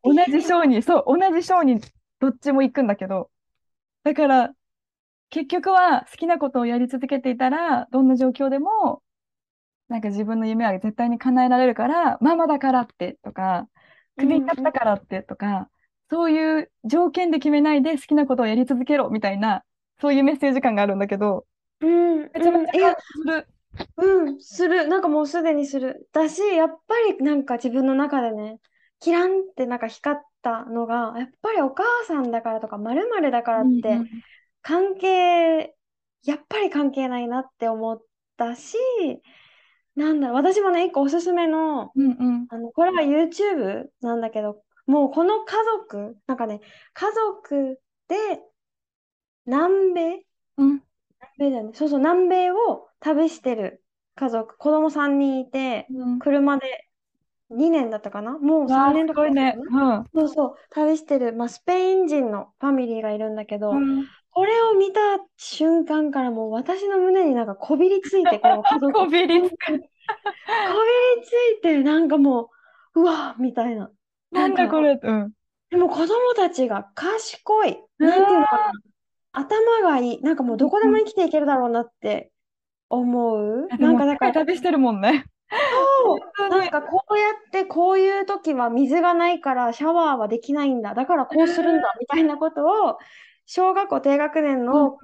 [0.03, 1.79] 同じ賞に、そう、同じ賞に
[2.19, 3.29] どっちも行くんだけど、
[4.03, 4.53] だから、
[5.29, 9.03] 結局は好きなことをやり続けていたら、どんな状況でも、
[9.87, 13.67] なんか自分の夢は絶対に叶えられるから、ママだからってとか、
[14.17, 15.69] クビになったからってとか、
[16.09, 19.63] そういう条件で決めないで好きなことをやり続けろみたいな、
[20.01, 21.45] そういうメッセージ感があるんだけど、
[21.81, 23.47] うん、めちゃめちゃする。
[23.97, 24.87] うん、する。
[24.87, 26.07] なんかもうすでにする。
[26.13, 28.59] だし、やっぱりなんか自分の中でね、
[28.99, 33.99] キランってなんか光ったのが、やっぱりお母さんだからとか、まるだからって、
[34.61, 35.75] 関係、
[36.23, 38.01] やっぱり関係ないなって思っ
[38.37, 38.77] たし、
[39.95, 46.61] なんだろう、私もね、一個おすすめの、うんうん、あの、これは YouTube なんだけど、もうこの家族、なんかね、
[46.93, 48.15] 家族で
[49.45, 50.25] 南米、
[50.57, 50.81] うん、南
[51.37, 51.71] 米だよね。
[51.73, 53.83] そうそう、南米を旅してる
[54.15, 56.87] 家族、子供3人いて、うん、車で
[57.51, 58.37] 2年だったかな？
[58.39, 64.99] もう3年とかね、うん、そうそう、旅してる、まあ、スペイン人のファミリーがいるんだけど、うん、これを見た
[65.37, 68.93] 瞬間からもう私の胸になんかこびりついて、この 家族。
[68.93, 69.57] こびりつく。
[69.67, 69.83] こびり
[71.23, 72.49] ついて、なんかも
[72.95, 73.91] う、うわみたいな。
[74.31, 75.31] なんだこれ、うん。
[75.69, 77.79] でも子供たちが賢い。
[77.97, 78.71] なんていうのかな？
[79.35, 80.21] 頭がいい。
[80.21, 82.31] なんかもうどこでも生きていけるだろうなって
[82.89, 83.67] 思う。
[83.79, 84.33] なんかだから。
[84.33, 85.25] 旅してるもんね。
[85.49, 86.49] そう。
[86.49, 90.93] なんかこうやってこういう時は水がないからシャワーはできないんだ。
[90.93, 92.97] だからこうするんだみたいなことを
[93.45, 94.97] 小学校低学年の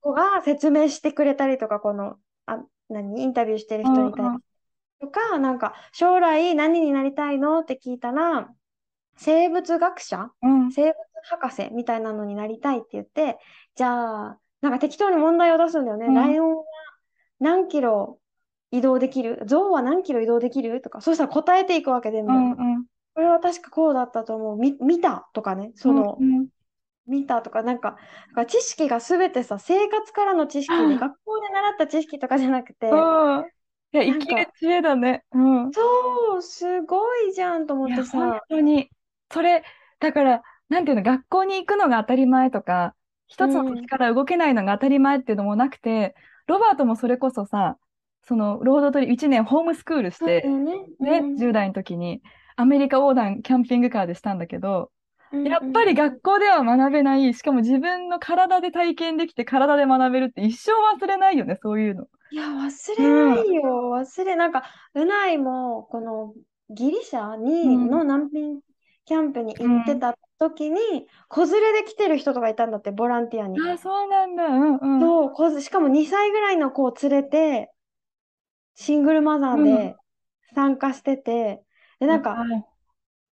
[0.00, 4.44] 子が説明してくれたりとか、この、あ、何、インタビューしてる人に対して。
[5.00, 7.60] とか、なんか将来何になりたいの？
[7.60, 8.48] って聞いたら、
[9.16, 10.94] 生物学者、うん、生物
[11.28, 13.38] 博士みたいなのになりたいって言って、
[13.74, 16.06] じゃあ、なんか適当に問題を出すんだよね。
[16.06, 16.64] うん、ライオンは
[17.40, 18.18] 何キロ
[18.70, 19.42] 移動できる？
[19.46, 20.80] 象は何キロ移動できる？
[20.80, 22.32] とか、そしたら答えていくわけ全部。
[22.32, 22.84] うんうん、
[23.14, 24.56] これは確かこうだったと思う。
[24.56, 26.48] み見たとかね、その、うんうん、
[27.06, 27.96] 見たとか、なんか、
[28.34, 35.22] か知識がすべてさ、生活からの知識で、学校で習った知識とかじゃなくて、いや、生きる知恵だね。
[35.32, 35.72] うん。
[35.72, 38.18] そう、すごいじゃんと思ってさ。
[38.18, 38.90] 本当に。
[39.30, 39.62] それ、
[40.00, 42.94] だから、なんていうの、学校に行くのが当たり前とか、
[43.28, 46.14] 一つの土地から動けないのが当たり前っていうのもなくて、
[46.48, 47.76] うん、ロバートもそれこそさ、
[48.22, 52.22] その、ロードトリ1年ホームスクールして、ね、ね、うん、10代の時に、
[52.56, 54.90] アメリカ横断キャンピングカーでしたんだけど、
[55.32, 62.06] やっぱり学校では学べない、しかも自分の体で体験できて体で学べるって一生忘れないよね、そういうの。
[62.30, 66.34] いや、忘れないよ、うん、忘れ、なんか、うないも、この
[66.70, 68.60] ギリシャに、の難民
[69.06, 70.78] キャンプに行ってた時に、
[71.28, 73.58] 子連れで来てる人とかいたんだって、ボランティアに。
[73.60, 74.44] あ、そうなんだ。
[74.46, 75.00] うんうん。
[75.00, 77.72] そう、しかも2歳ぐらいの子を連れて、
[78.74, 79.96] シングルマザーで
[80.54, 81.62] 参加してて、
[82.00, 82.36] で、なんか、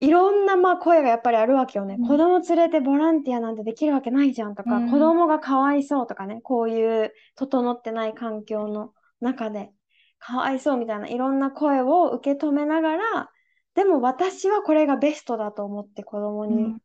[0.00, 1.96] いろんなまあ声がやっぱりあるわけよね。
[1.98, 9.70] うん、子供連れてボランティアなんてできるわけないじゃんとか、うん、子供がかわいそうとかね、こういう整ってない環境の中で、
[10.18, 13.30] かわいそうみたいないろんな声を受け止めながら、
[13.74, 16.76] でも私はこれがベストだと思って子供に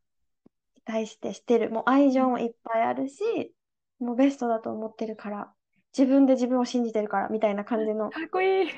[0.86, 1.70] 対してしてる。
[1.70, 3.54] もう愛情もいっぱいあるし、
[4.00, 5.52] もうベストだと思ってるから、
[5.98, 8.10] 自分で自分を信じてるからみたいな感じの。
[8.10, 8.70] かっこいい。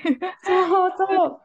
[0.43, 1.39] そうそう。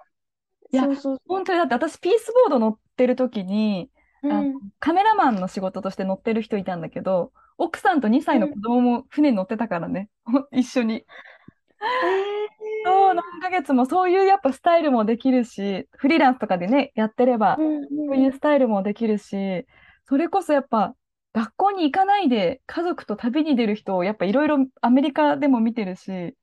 [0.71, 3.91] いや、そうそう本当にだって私ピースボード乗ってる時に、
[4.23, 10.95] うん、カメラマンの仕事として乗ってる人いたんだけど、奥さんと2歳の子供も船に乗ってたからね、うん、一緒に。
[10.95, 12.54] えー、
[12.85, 19.67] そう何ヶ月もそういうやっぱスタイルもできるしフリーランスとかでねやってれば、うんうん、そういうスタイルもできるし
[20.09, 20.95] それこそやっぱ
[21.33, 26.35] 学校に行かないで家族と旅に出る人をやっぱいろいろアメリカでも見てるし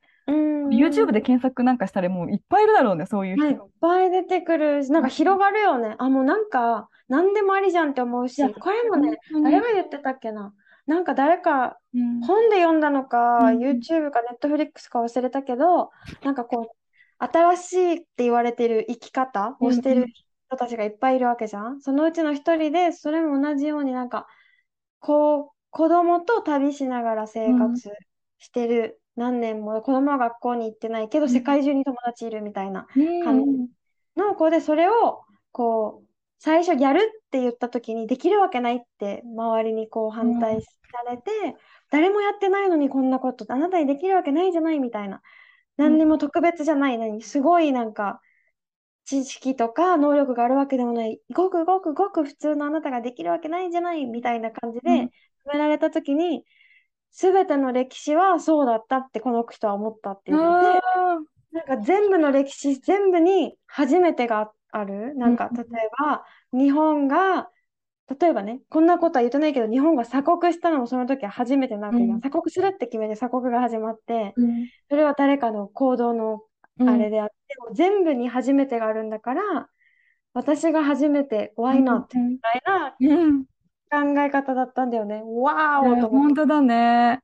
[0.72, 3.46] YouTube で検索なんかしたらもういっぱいいるだろうね、そういう人。
[3.48, 5.96] いっぱい出てくるし、なんか広がるよね。
[6.00, 10.54] あ、もうなんか、何でもありじゃんって思うし、これもね、誰が言ってたっけな。
[10.88, 11.78] なんか誰か
[12.26, 15.92] 本で読んだのか、うん、YouTube か Netflix か忘れたけど、
[16.24, 16.76] なんかこう、
[17.20, 20.08] 新しいって言われてる生き方をしてる
[20.48, 21.82] 人たちがいっぱいいるわけじゃん。
[21.82, 24.28] そのうちの一人で、それも同じようになんか、
[25.00, 27.92] こう、子供と旅しながら生活
[28.40, 32.88] してる何年も子供は学校に行ってないけど、世界中に友達いるみたいな
[33.24, 33.52] 感じ
[34.18, 36.11] の子で、それをこう
[36.44, 40.68] 最初やるって言った時にできるわけないって周りにこう反対さ
[41.08, 41.56] れて、
[41.92, 45.22] 誰もやってないのにこんなことあなたにできるわけないじゃないみたいな。
[45.78, 46.98] 何にも特別じゃない。
[46.98, 48.22] のに、すごいなんか
[49.06, 54.98] 知識とか能力があるわけでもない、ごくごくごく普通のあなたができるわけないじゃないみたいな感じでうん。
[55.06, 55.10] 止
[55.54, 56.44] められた時に、
[57.12, 60.82] すべての歴史はそうだったってこの人は思ったって言って
[61.52, 64.52] なんか全部の歴史全部に初めてがあ
[64.84, 65.16] る？
[65.16, 67.50] なんかうん例えば日本が、
[68.20, 72.10] 例えばね、こんなことは言ってないけど、日本が鎖国したのもその時は初めてなわけじゃん。
[72.12, 76.42] うん鎖国するって決めて鎖国が始まって、うんそれは誰かの行動の
[76.80, 77.36] うんあれであって、
[77.68, 79.42] も全部に初めてがあるんだから、
[80.34, 82.06] 私が初めて Why うん not?
[82.18, 83.46] みたいなうん
[83.92, 85.22] 考え方だったんだよね。
[85.26, 86.10] わーおと。
[86.10, 87.20] 本当だね。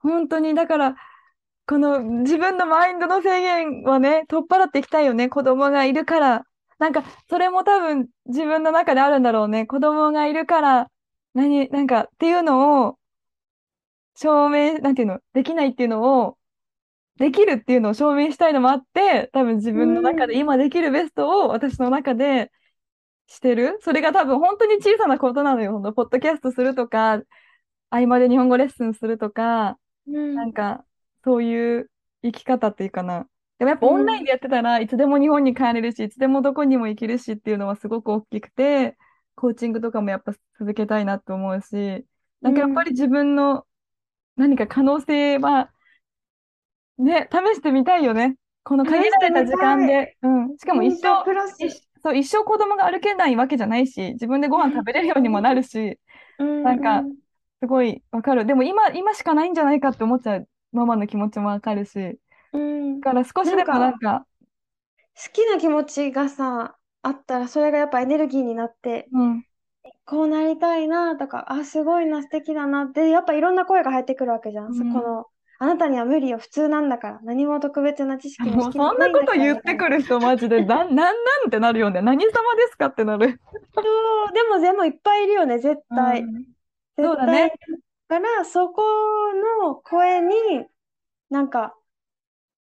[0.00, 0.96] 本当に、だから、
[1.66, 5.28] この自分のマインドの制限はね、取っ払っていきたいよね。
[5.28, 6.44] 子供がいるから。
[6.78, 9.66] なんか、それも多分自分の中であるんだろうね。
[9.66, 10.90] 子供がいるから、
[11.34, 12.98] 何、なんかっていうのを
[14.16, 16.38] 証明、なんていうの、できないっていうのを、
[17.16, 22.52] できるっていうのを証明したいのもあって、多分自分の中で今できるベストを私の中で
[23.26, 23.78] してる。
[23.82, 25.72] それが多分本当に小さなことなのよ。
[25.72, 27.22] ほんとポッドキャストするとか、
[27.90, 30.84] 合間で日本語レッスンするとか、うんなんか、
[31.24, 31.90] そういう
[32.22, 33.28] 生き方っていうかな。
[33.58, 38.96] でもやっぱオンラインでやってたらいつでも日本に帰れるし、いつでもどこにも行けるしっていうのはすごく大きくて、
[39.34, 42.04] コーチングとかもやっぱ続けたいなと思うし、
[42.40, 43.66] なんかやっぱり自分の
[44.36, 45.70] 何か可能性は、
[46.98, 48.36] ね、試してみたいよね。
[48.62, 50.16] この限られた時間で。
[50.22, 50.56] うん。
[50.56, 51.24] しかも一生、
[52.02, 55.98] そう、一生子供が歩けないわけじゃないし、自分でご飯食べれるようにもなるし、
[56.38, 57.16] うんなんかうん
[57.60, 58.46] すごいわかる。
[58.46, 62.18] でも今、今しかないんじゃないかって思っちゃうママの気持ちもわかるし、
[62.52, 64.26] うんだから少しでもなんか、
[65.14, 69.44] 好きな気持ちがさ、あったらそれがやっぱエネルギーになって、うん、
[70.04, 74.74] こうなりたいなとか、あ、すごいな、素敵だなって、やっぱいろんな声が入ってくるわけじゃん。
[74.74, 75.26] そうんこの、
[75.60, 81.12] あなたには無理よ、普通なんだから、何も特別な知識もそんなこと言ってくる人マジで、な、なんなん
[81.48, 82.00] ってなるよね。
[82.00, 83.40] 何様ですかってなる。
[83.74, 83.80] そ
[84.30, 86.22] う、でもでもいっぱいいるよね、絶対。
[86.22, 86.32] うん
[86.96, 87.52] 絶そうだね
[88.08, 88.82] から、そこ
[89.62, 90.34] の声に、
[91.30, 91.77] なんか、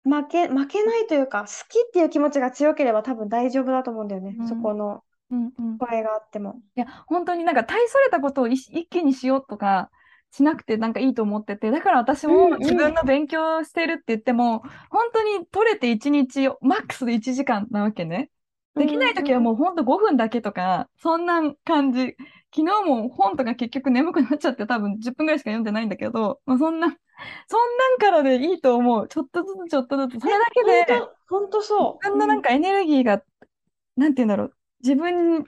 [0.09, 4.35] 負け、負けないというか、好きっていう気持ちが強ければ多分大丈夫だと思うんだよね。
[4.39, 6.61] うんそこのうんうん声があっても。
[6.75, 9.89] いや、本当になんか大それたことを一一気にしようとか
[10.31, 18.29] しなくてなんかいいと思ってて、だから私うんうんも自分の勉強してるって言っても、本当に取れて1日、マックスで1時間なわけね。
[18.75, 22.15] できないときはもう本当5分だけとか、そんな感じ。
[22.55, 26.95] 昨日も本とか結局眠くなっちゃって多分10分ぐらいしか読んでないんだけど、まあ、そんな、
[27.47, 29.07] そんなんからでいいと思う。
[29.07, 30.21] ちょっとずつちょっとずつ。
[30.21, 31.93] それだけで、本当、本当そう。
[32.05, 33.23] 自分のなんかエネルギーが、
[33.95, 34.53] なんて言うんだろう。
[34.81, 35.45] 自分、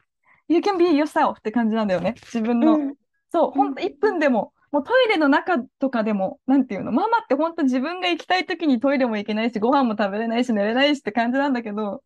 [0.48, 2.16] You can be yourself って感じなんだよね。
[2.24, 2.76] 自分の。
[2.76, 2.96] うん
[3.32, 12.04] そう、ほんと1分でも、もうトイレの中とかでも、なんていうの、ママって本当自分が行きたい時にトイレも行けないし、ご飯も食べれないし、寝れないしって感じなんだけど、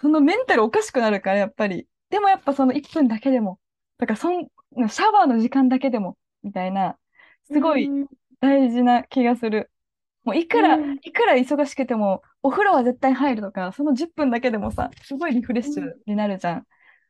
[0.00, 1.86] そのメンタルおかしくなるから、やっぱり。
[2.10, 3.58] でもやっぱその1分だけでも、
[3.98, 6.96] だからそん、シャワーの時間だけでも、みたいな、
[7.44, 8.06] すごいうん
[8.44, 9.70] 大事な気がする。
[10.24, 16.66] もういくら、うんいくら忙しくても、お風呂は絶対入るとか、その10分だけでもさ、すごいリフレッシュになるじゃん。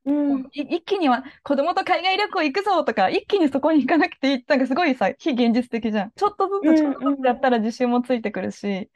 [0.07, 4.45] うんい一気には子供と海外旅行行くぞとか、一気にそこに行かなくていい。
[4.47, 6.13] なんかすごいさ、非現実的じゃん。
[6.15, 8.91] ちょっとずつちょっとずつやったら自信もついてくるし、ね、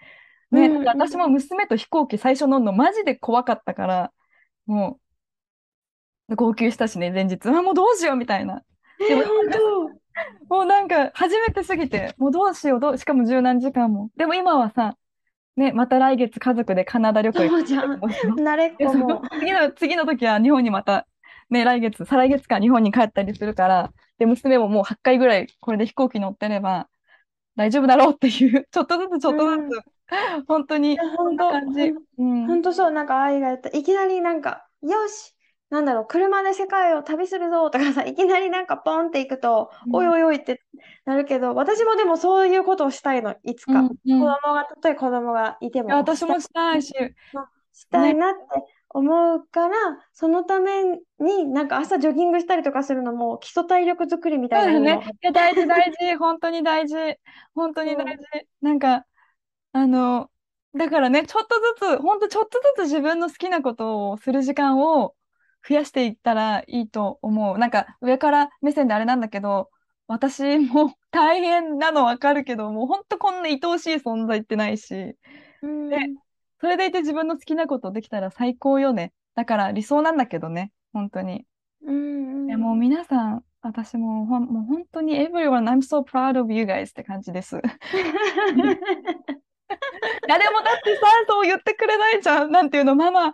[0.50, 4.12] うんなんか私も娘と飛行機最初乗るのマジで怖かったから、
[4.66, 5.00] も
[6.28, 7.46] う、号泣したしね、前日。
[7.46, 8.62] あ、もうどうしようみたいな。
[8.98, 9.22] でも
[10.48, 14.10] もうなんか初めてすぎて、もうどうしよう、どう、しかも十何時間も。
[14.16, 14.96] でも今はさ、
[15.56, 19.22] ね、また来月家族でカナダ旅行行く慣れっこもの。
[19.40, 21.06] 次の、次の時は日本にまた、
[21.50, 26.88] ね、来月、再来月か日本に帰ったりするから、で、娘ももう8回ぐらいこれで飛行機乗ってれば
[27.56, 31.92] 大丈夫だろうっていう、 ちょっとずつちょっとずつ、本当に、本当感じ。
[32.18, 32.46] うん。
[32.46, 33.68] 本当そう、なんか愛が言った。
[33.70, 35.34] いきなりなんか、よし、
[35.70, 40.62] なんだろう、車で世界を旅するぞとかさ、 いきなりなんかポンって行くと、うんおいおいおいって
[41.04, 43.80] なるけど、私もでもそういうことをしたいの、いつか。
[43.80, 46.94] うんうん子供が、例えば子供がいても、私もしたいし、
[47.72, 48.40] したいなって
[48.90, 49.76] 思うから、
[50.12, 50.84] そのため
[51.20, 55.00] になんか朝ジョギングしたりとかするのも基礎体力作りみたいなのね。
[55.22, 56.16] いや、大事、大事。
[56.18, 56.96] 本当に大事。
[57.54, 58.24] 本当に大事。
[58.62, 59.04] なんか、
[59.72, 60.30] あの、
[60.74, 65.14] だからね、ちょっとずつ、本当ちょっとずつ自分の好きなことをする時間を
[65.66, 67.58] 増やしていったらいいと思う。
[67.58, 69.70] なんか、上から目線であれなんだけど、
[70.06, 75.14] 私も 大変なのわかるけど、もう本当こんな愛おしい存在ってないし、
[75.62, 75.96] うんで
[76.60, 79.12] それでいて自分の好きなことできたら最高よね。
[79.36, 80.72] だから理想なんだけどね。
[80.92, 81.46] 本当に。
[81.82, 87.60] うんいや、もう皆さん、私もほん、もう本当に everyone, I'm so proud of you guys って感じです。
[90.28, 92.50] 誰もだってさ、そう言ってくれないじゃん。
[92.50, 93.32] なんていうの、ママ、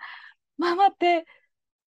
[0.58, 1.26] ママって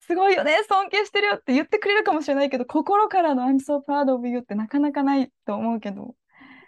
[0.08, 6.14] すごいよね、尊敬してるよって言ってくれるかもしれないけど、心からの I'm so proud of you ってなかなかないと思うけど、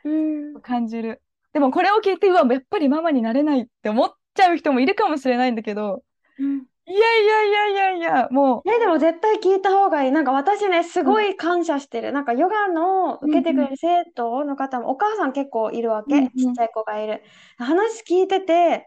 [0.05, 1.23] うん感じる。
[1.55, 6.05] でもこれを聞いて、うわ、やっぱりママになれないって思っちゃう人もいるかもしれないんだけど、
[6.39, 10.13] うんいやいやいやいやいや、もえ、でも絶対聞いた方がいい。
[10.13, 12.11] なんか私ね、すごい感謝してる。
[12.13, 16.17] なんかヨガの受けてくれる生徒の方も、お母さん結構いるわけ。
[16.17, 17.23] うんうんちっちゃい子がいる。
[17.59, 18.87] 話聞いてて、あ、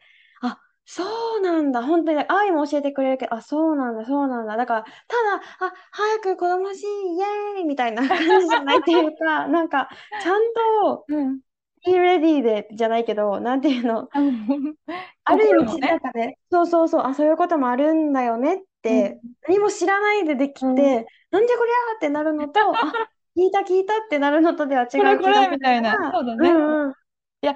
[0.86, 1.82] そうなんだ。
[1.84, 4.58] 本当に愛も教えてくれるけど、あ、そうなんだ、そうなんだ。
[4.58, 6.86] だから、ただ、あ、早く子供欲しい、
[7.18, 11.40] イエーイみたいな 感じじゃないっていうか、なんか、ちゃんと、う、うん。
[11.86, 14.10] be ready で、じゃないけど、なんていうの、
[15.26, 15.88] ある意味、ね。
[15.88, 21.06] なんかね、そうそうそう、あ、そういうこともあるんだよねって、何も知らないでできて、うん。
[21.32, 25.96] なんじゃこりゃーってなるのと、 あ、聞いた聞いたってなるのとでは違うこれこれみたいな。
[26.14, 26.50] そうだね。
[26.50, 26.94] うんうん。
[27.42, 27.56] だか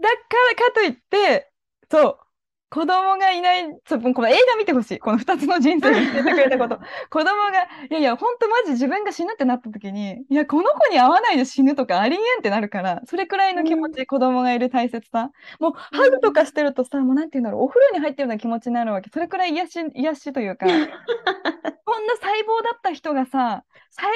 [0.00, 1.52] らかといって、
[1.90, 2.18] そう、
[2.74, 4.98] 子供がいない、そうこの映画見てほしい。
[4.98, 6.80] この2つの人生を教えてくれたこと。
[7.08, 15.30] 子供が、いやいや、本当マジ自分が死ぬってなった時に、いや、この子に会わないで死ぬとかありえんってなるから、それくらいの気持ち、子供がいる大切さ。
[15.60, 19.08] もう、ハグとかしてるとさ、もうなんて言うんだろう、お風呂に入ってるような気持ちになるわけ。
[19.08, 20.80] それくらい癒し、癒しというか、 こんな
[22.16, 24.14] 細胞だった人がさ、細胞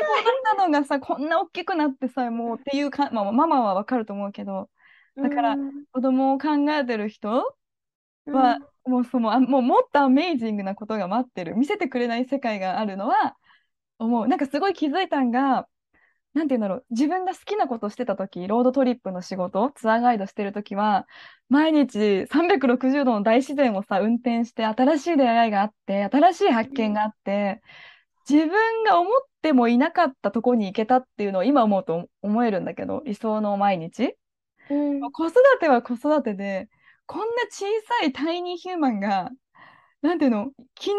[0.49, 4.69] だったのがさ、こんな大きくなってさ、もうっていうか、まあ、ママはわかると思うけど、
[5.23, 7.45] だからうん子供を考えてる人
[8.29, 8.35] うん。
[8.37, 11.57] は、もうそのあもうもっとアメイジングなことが待ってる。
[11.57, 13.37] 見せてくれない世界があるのは
[13.99, 14.29] 思う。
[14.29, 15.69] なんかすごい気づいたんが
[16.35, 16.85] なんて言うんだろう。
[16.91, 21.07] 自分が好きなことしてた時ロードトリップの仕事ツアーガイドしてる時は
[21.49, 27.61] 毎日360度の大自然をさ運転して新しい出会いがあって新しい発見があって
[28.29, 29.13] 自分が思っ
[29.43, 34.15] てもいなかったとこに行けたっていうのを今思うと思えるんだけど理想の毎日。
[34.71, 35.13] うん。
[35.13, 36.69] 子育ては子育てで、
[37.09, 39.31] こんな小さいタイニーヒューマンが、
[40.03, 40.97] なんていうの、昨日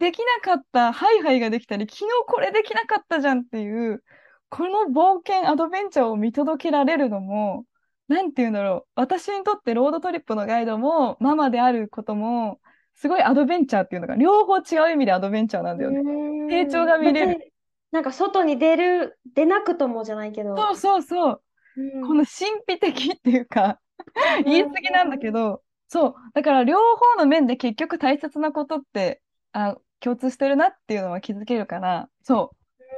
[0.00, 4.02] できなかったハイハイができたり、昨日これできなかったじゃんっていう、
[4.50, 7.64] この冒険、アドベンチャーを見届けられるのも、
[8.08, 12.60] なんていうんだろう、私にとってロードトリップのガイドも、ママであることも、
[12.96, 16.00] すごいアドベンチャーっていうのが、両方違う意味でアドベンチャーなんだよね。
[16.00, 16.02] う
[16.46, 17.52] ん成長が見れる
[17.92, 20.56] なんか外に出る、出なくともじゃないけど。
[20.56, 21.40] そうそうそう。
[21.76, 23.78] うんこの神秘的っていうか、
[24.44, 29.20] 言い過ぎなんだけど、そう、だから両方の面で結局大切なことって、
[29.52, 32.52] あ、共通してるなっていうのは気づけるから、そ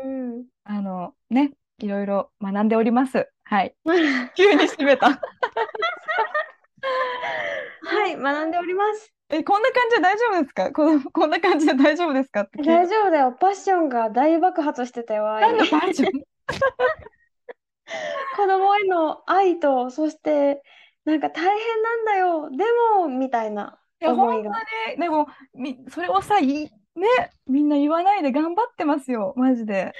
[0.05, 3.29] う、うんあの、ね、いろいろ学んでおります。
[3.45, 3.75] はい。
[4.37, 5.11] 急に締めた。
[7.83, 9.13] はい、学んでおります。
[9.29, 10.73] え、こんな感じで大丈夫ですか？
[10.73, 13.33] この、こんな感じで大丈夫ですか大丈夫だよ。
[13.33, 15.43] パッションが大爆発してたよ、愛。
[15.43, 16.13] 何のバージョン？
[18.37, 20.63] 子供への愛と、そして、
[21.07, 22.51] なんか大変なんだよ。
[22.51, 22.65] で
[22.99, 24.51] も、みたいないや、思いが。
[24.53, 26.71] 本当に、でも、み、それをさ、い、ね、
[27.47, 29.93] みんな言わないで頑張ってますよ、マジで。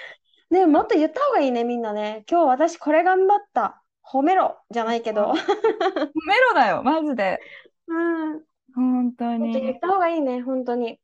[0.51, 2.25] ね、もっと言った方がいいね、みんなね。
[2.29, 3.83] 今日私これ頑張った。
[4.05, 4.59] 褒めろ。
[4.71, 5.33] じゃないけど。
[5.33, 7.41] メロだよ、マジで。
[7.87, 7.95] う
[8.37, 8.43] ん。
[8.75, 10.99] 本当と言った方がいいね、本当に。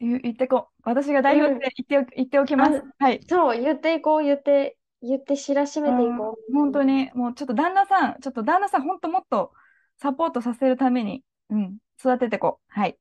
[0.00, 0.82] 言言ってこう。
[0.84, 2.82] 私が代表で言ってお、言っておきます。
[2.98, 3.20] はい。
[3.28, 6.52] そう、言っていこう、言って、言って知らしめていこう。
[6.52, 9.52] うん本当に、もうちょっと旦那さん、ちょっと旦那さん、本当もっと
[9.96, 12.72] サポートさせるために、うん、育ててこう。
[12.72, 12.98] はい。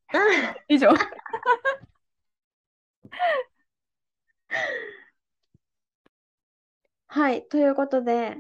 [0.68, 0.90] 以上。
[7.08, 8.38] はい、ということで、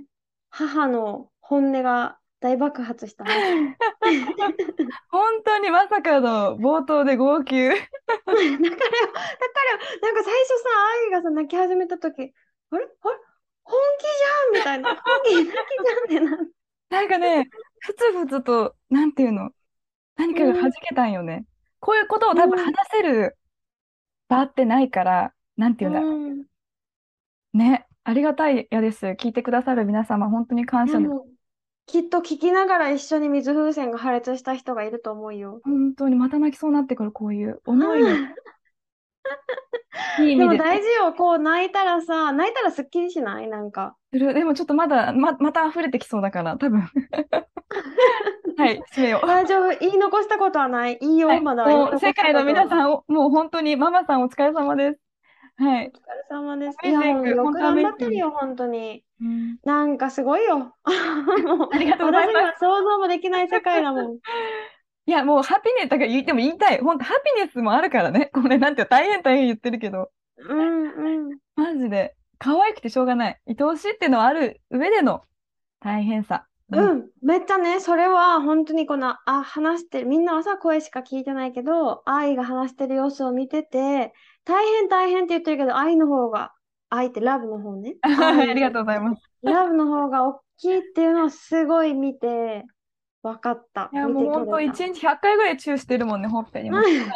[0.49, 3.77] 母の本音が大爆発したね。
[5.09, 7.69] 本当にまさかの冒頭で号泣。
[7.69, 7.81] だか
[8.33, 8.81] らよ、だからよ、
[10.01, 10.69] なんか最初さ、
[11.05, 12.21] 愛がさ、泣き始めたとき、
[12.69, 12.85] あれ？
[13.01, 13.26] あれ？
[13.67, 13.79] 本
[14.53, 14.95] 気じゃんみたいな。
[14.95, 15.51] 本気、泣き
[16.09, 16.47] じゃんってな。
[16.89, 17.49] なんかね、
[17.79, 19.51] ふつふつと、なんていうの、
[20.15, 21.45] 何かが弾けたんよね。
[21.79, 23.37] こういうことを多分うん話せる
[24.29, 26.11] 場ってないから、なんていうんだろう。
[26.11, 26.45] うん
[27.53, 29.05] ね、ありがたいやです。
[29.05, 31.11] 聞いてくださる皆様、本当に感謝です。
[31.87, 35.61] きっと聞きながら一緒に水風船が破裂した人がいると思うよ。
[35.63, 38.07] 本当にまた泣きそうになってくる、こういう思いを。
[40.23, 40.57] いい意でも。
[40.57, 43.47] 大事よ、こう泣いたらさ、泣いたらすっきりしない？
[43.47, 43.95] なんか。
[44.11, 46.81] でもちょっとまだ、ま、また溢れてきそうだから、多分。
[48.57, 49.27] はい、締めよう。
[49.27, 50.97] 大丈夫、言い残したことはない？
[50.99, 51.65] いいよ、はいまだ。
[51.99, 54.99] 世界の皆さんを、もう本当にママさんお疲れ様です。
[55.59, 55.91] はい。
[55.93, 56.77] お疲れ様です。
[56.83, 59.03] いや、もうよく頑張ってるよ、本当に。
[59.21, 60.59] うんなんかすごいよ。
[60.59, 60.65] も
[61.65, 64.17] うありがとうございます私には想像もできない世界だもん。
[65.07, 66.79] いや、もうハピネス、だから言っても言いたい。
[66.81, 68.29] 本当ハピネスもあるからね。
[68.35, 70.11] これなんて大変大変言ってるけど。
[70.37, 71.39] うんうん。
[71.55, 72.15] マジで。
[72.39, 73.41] 可愛くてしょうがない。
[73.47, 75.23] 愛おしいっていうのはある上での
[75.79, 76.45] 大変さ。
[76.69, 86.51] うん、めっちゃね、それは本当にこの、あ、話してる、みんなはさ、声しか聞いてないけど、愛が話してる様子を見てて、大変大変って言ってるけど、愛の方が、
[86.89, 87.95] 愛ってラブの方ね。
[88.03, 89.21] ありがとうございます。
[89.41, 92.65] ラブの方が大きいっていうのをすごい見て、
[93.23, 93.89] 分かった。
[93.93, 96.79] いや、もう本当取れた一日100回ぐらいチューしてるもんね、ほっぺにも。
[96.79, 96.87] 汚い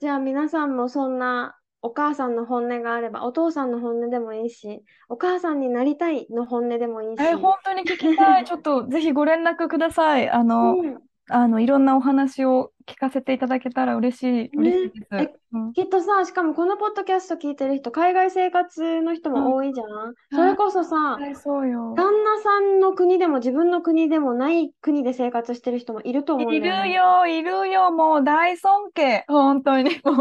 [0.00, 7.22] じゃあ皆さんもそんなお母さんの本音があれば、お父さんの本音でもいいし、お母さんになりたいの本音でもいいし。
[7.22, 8.44] え、本当に聞きたい。
[8.44, 10.30] ちょっとぜひご連絡ください。
[10.30, 10.98] あの、うん
[11.30, 15.08] あの、いろんなお話を聞かせていただけたら嬉しい、嬉しいです。
[15.12, 20.14] えうんきっとさ、しかもこのポッドキャスト聞いてる人、海外生活の人も多いじゃん。
[20.32, 21.94] それこそさ、はいそうよ。
[21.96, 26.60] 旦那さんの国でも自分の国でもない国で生活してる人もいると思うんい？
[26.60, 29.24] るよ、いるよ、もう大尊敬。
[29.28, 29.84] 本当に。
[30.04, 30.16] もう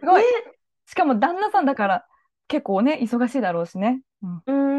[0.00, 0.22] すごい。
[0.86, 2.06] しかも旦那さんだから
[2.48, 4.02] 結構ね、忙しいだろうしね。
[4.22, 4.69] うんうー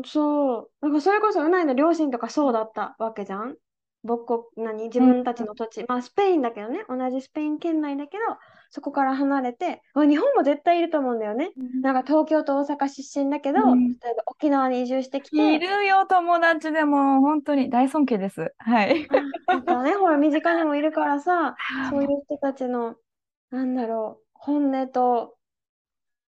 [0.00, 0.70] ん、そう。
[0.80, 3.56] なんかそれこそ、うないの両親とかそうだったわけじゃん？
[4.06, 8.24] 母国、何、自分たちの土地、まあスペインだけどね、同じスペイン圏内だけど、
[8.70, 11.52] そこから離れて、あ日本も絶対いると思うんだよね。
[11.82, 18.54] なんか東京と大阪出身だけど、うん例えば沖縄に移住してきいて、るよ、友達でも、本当に大尊敬です。
[18.58, 19.08] はい。
[19.50, 22.96] だからね、 ほら、身近にもいるからさ、そういう人たちの、
[23.50, 25.33] なんだろう、本音と、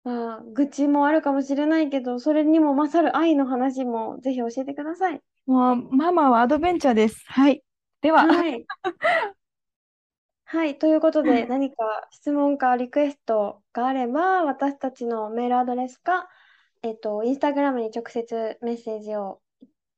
[0.05, 5.20] まあ、愚痴もあるかもしれないけど、それにも勝る愛の話もぜひ教えてください。
[5.46, 7.24] もう、ママはアドベンチャーです。
[7.26, 7.62] はい。
[8.00, 8.66] では、はい。
[10.44, 11.76] はい、ということで、何か
[12.11, 16.28] 質問かリクエストがあれば、私たちのメールアドレスか、
[16.82, 19.40] えっと、インスタグラムに直接メッセージを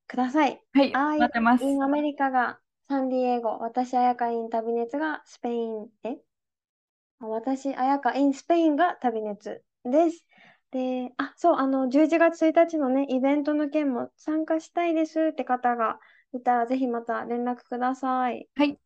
[0.07, 0.63] ください。
[0.73, 1.65] はい、あ待ってます。
[1.65, 6.19] アメリカがサンディエゴ、私、あやか in 旅熱がスペイン、え
[7.19, 10.27] あ私、あやか in スペインが旅熱です。
[10.71, 16.01] で、あ、そう、あの、11月1日のね、イベントの件も参加したいですって方が
[16.33, 18.49] いたら、ぜひまた連絡ください。
[18.57, 18.79] はい。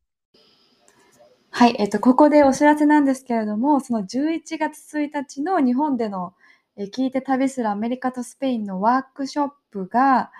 [1.50, 6.34] はい、えっと、ここでお知らせなんですけれども、その11月1日の日本での、
[6.76, 10.30] え聞いて旅するアメリカとスペインのワークショップが、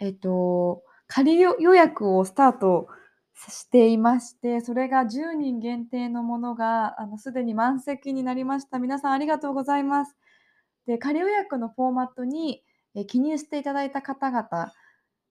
[0.00, 2.88] えっと、仮予約をスタート
[3.46, 8.78] していまして、それが10人限定のものが、あの、すでに満席になりました。
[8.78, 10.16] 皆さんありがとうございます。
[10.86, 12.64] で、仮予約のフォーマットに、
[12.94, 14.72] え記入していただいた方々、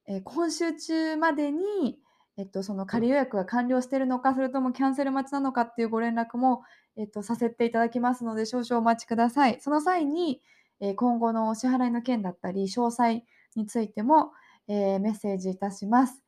[0.07, 1.99] え今週中までに、
[2.37, 6.61] えっと、その仮予約が完了しているのか、それともキャンセル待ちなのかっていうご連絡も、
[6.95, 9.59] えっと、させていただきますので、少々お待ちください。
[9.59, 10.41] その際に、
[10.79, 13.23] え今後のお支払いの件だったり、詳細
[13.55, 14.31] についても、
[14.67, 16.26] えメッセージいたします。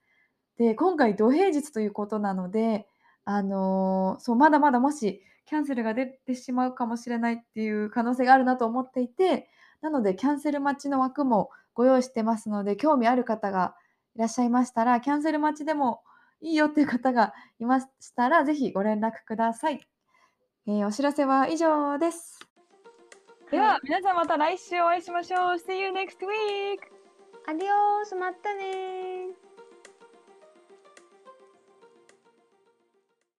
[0.60, 2.86] で、今回、土平日ということなので、
[3.24, 9.50] あのーそう、まだまだもし、キャンセルが出てしまうかもしれないっていう可能性があるなと思っていて、
[9.82, 13.74] なので、キャンセル待ちの枠もご用意してますので、興味ある方が
[14.18, 16.02] いらっしゃいましたら、キャンセル待ちでも
[16.42, 19.88] いいよっていう方がいましたら、ぜひご連絡ください。
[20.68, 22.38] えーお知らせは以上です。
[23.50, 25.56] では、皆さんまた来週お会いしましょう。
[25.56, 26.80] See you next week!
[27.48, 29.49] アディオース、またねー。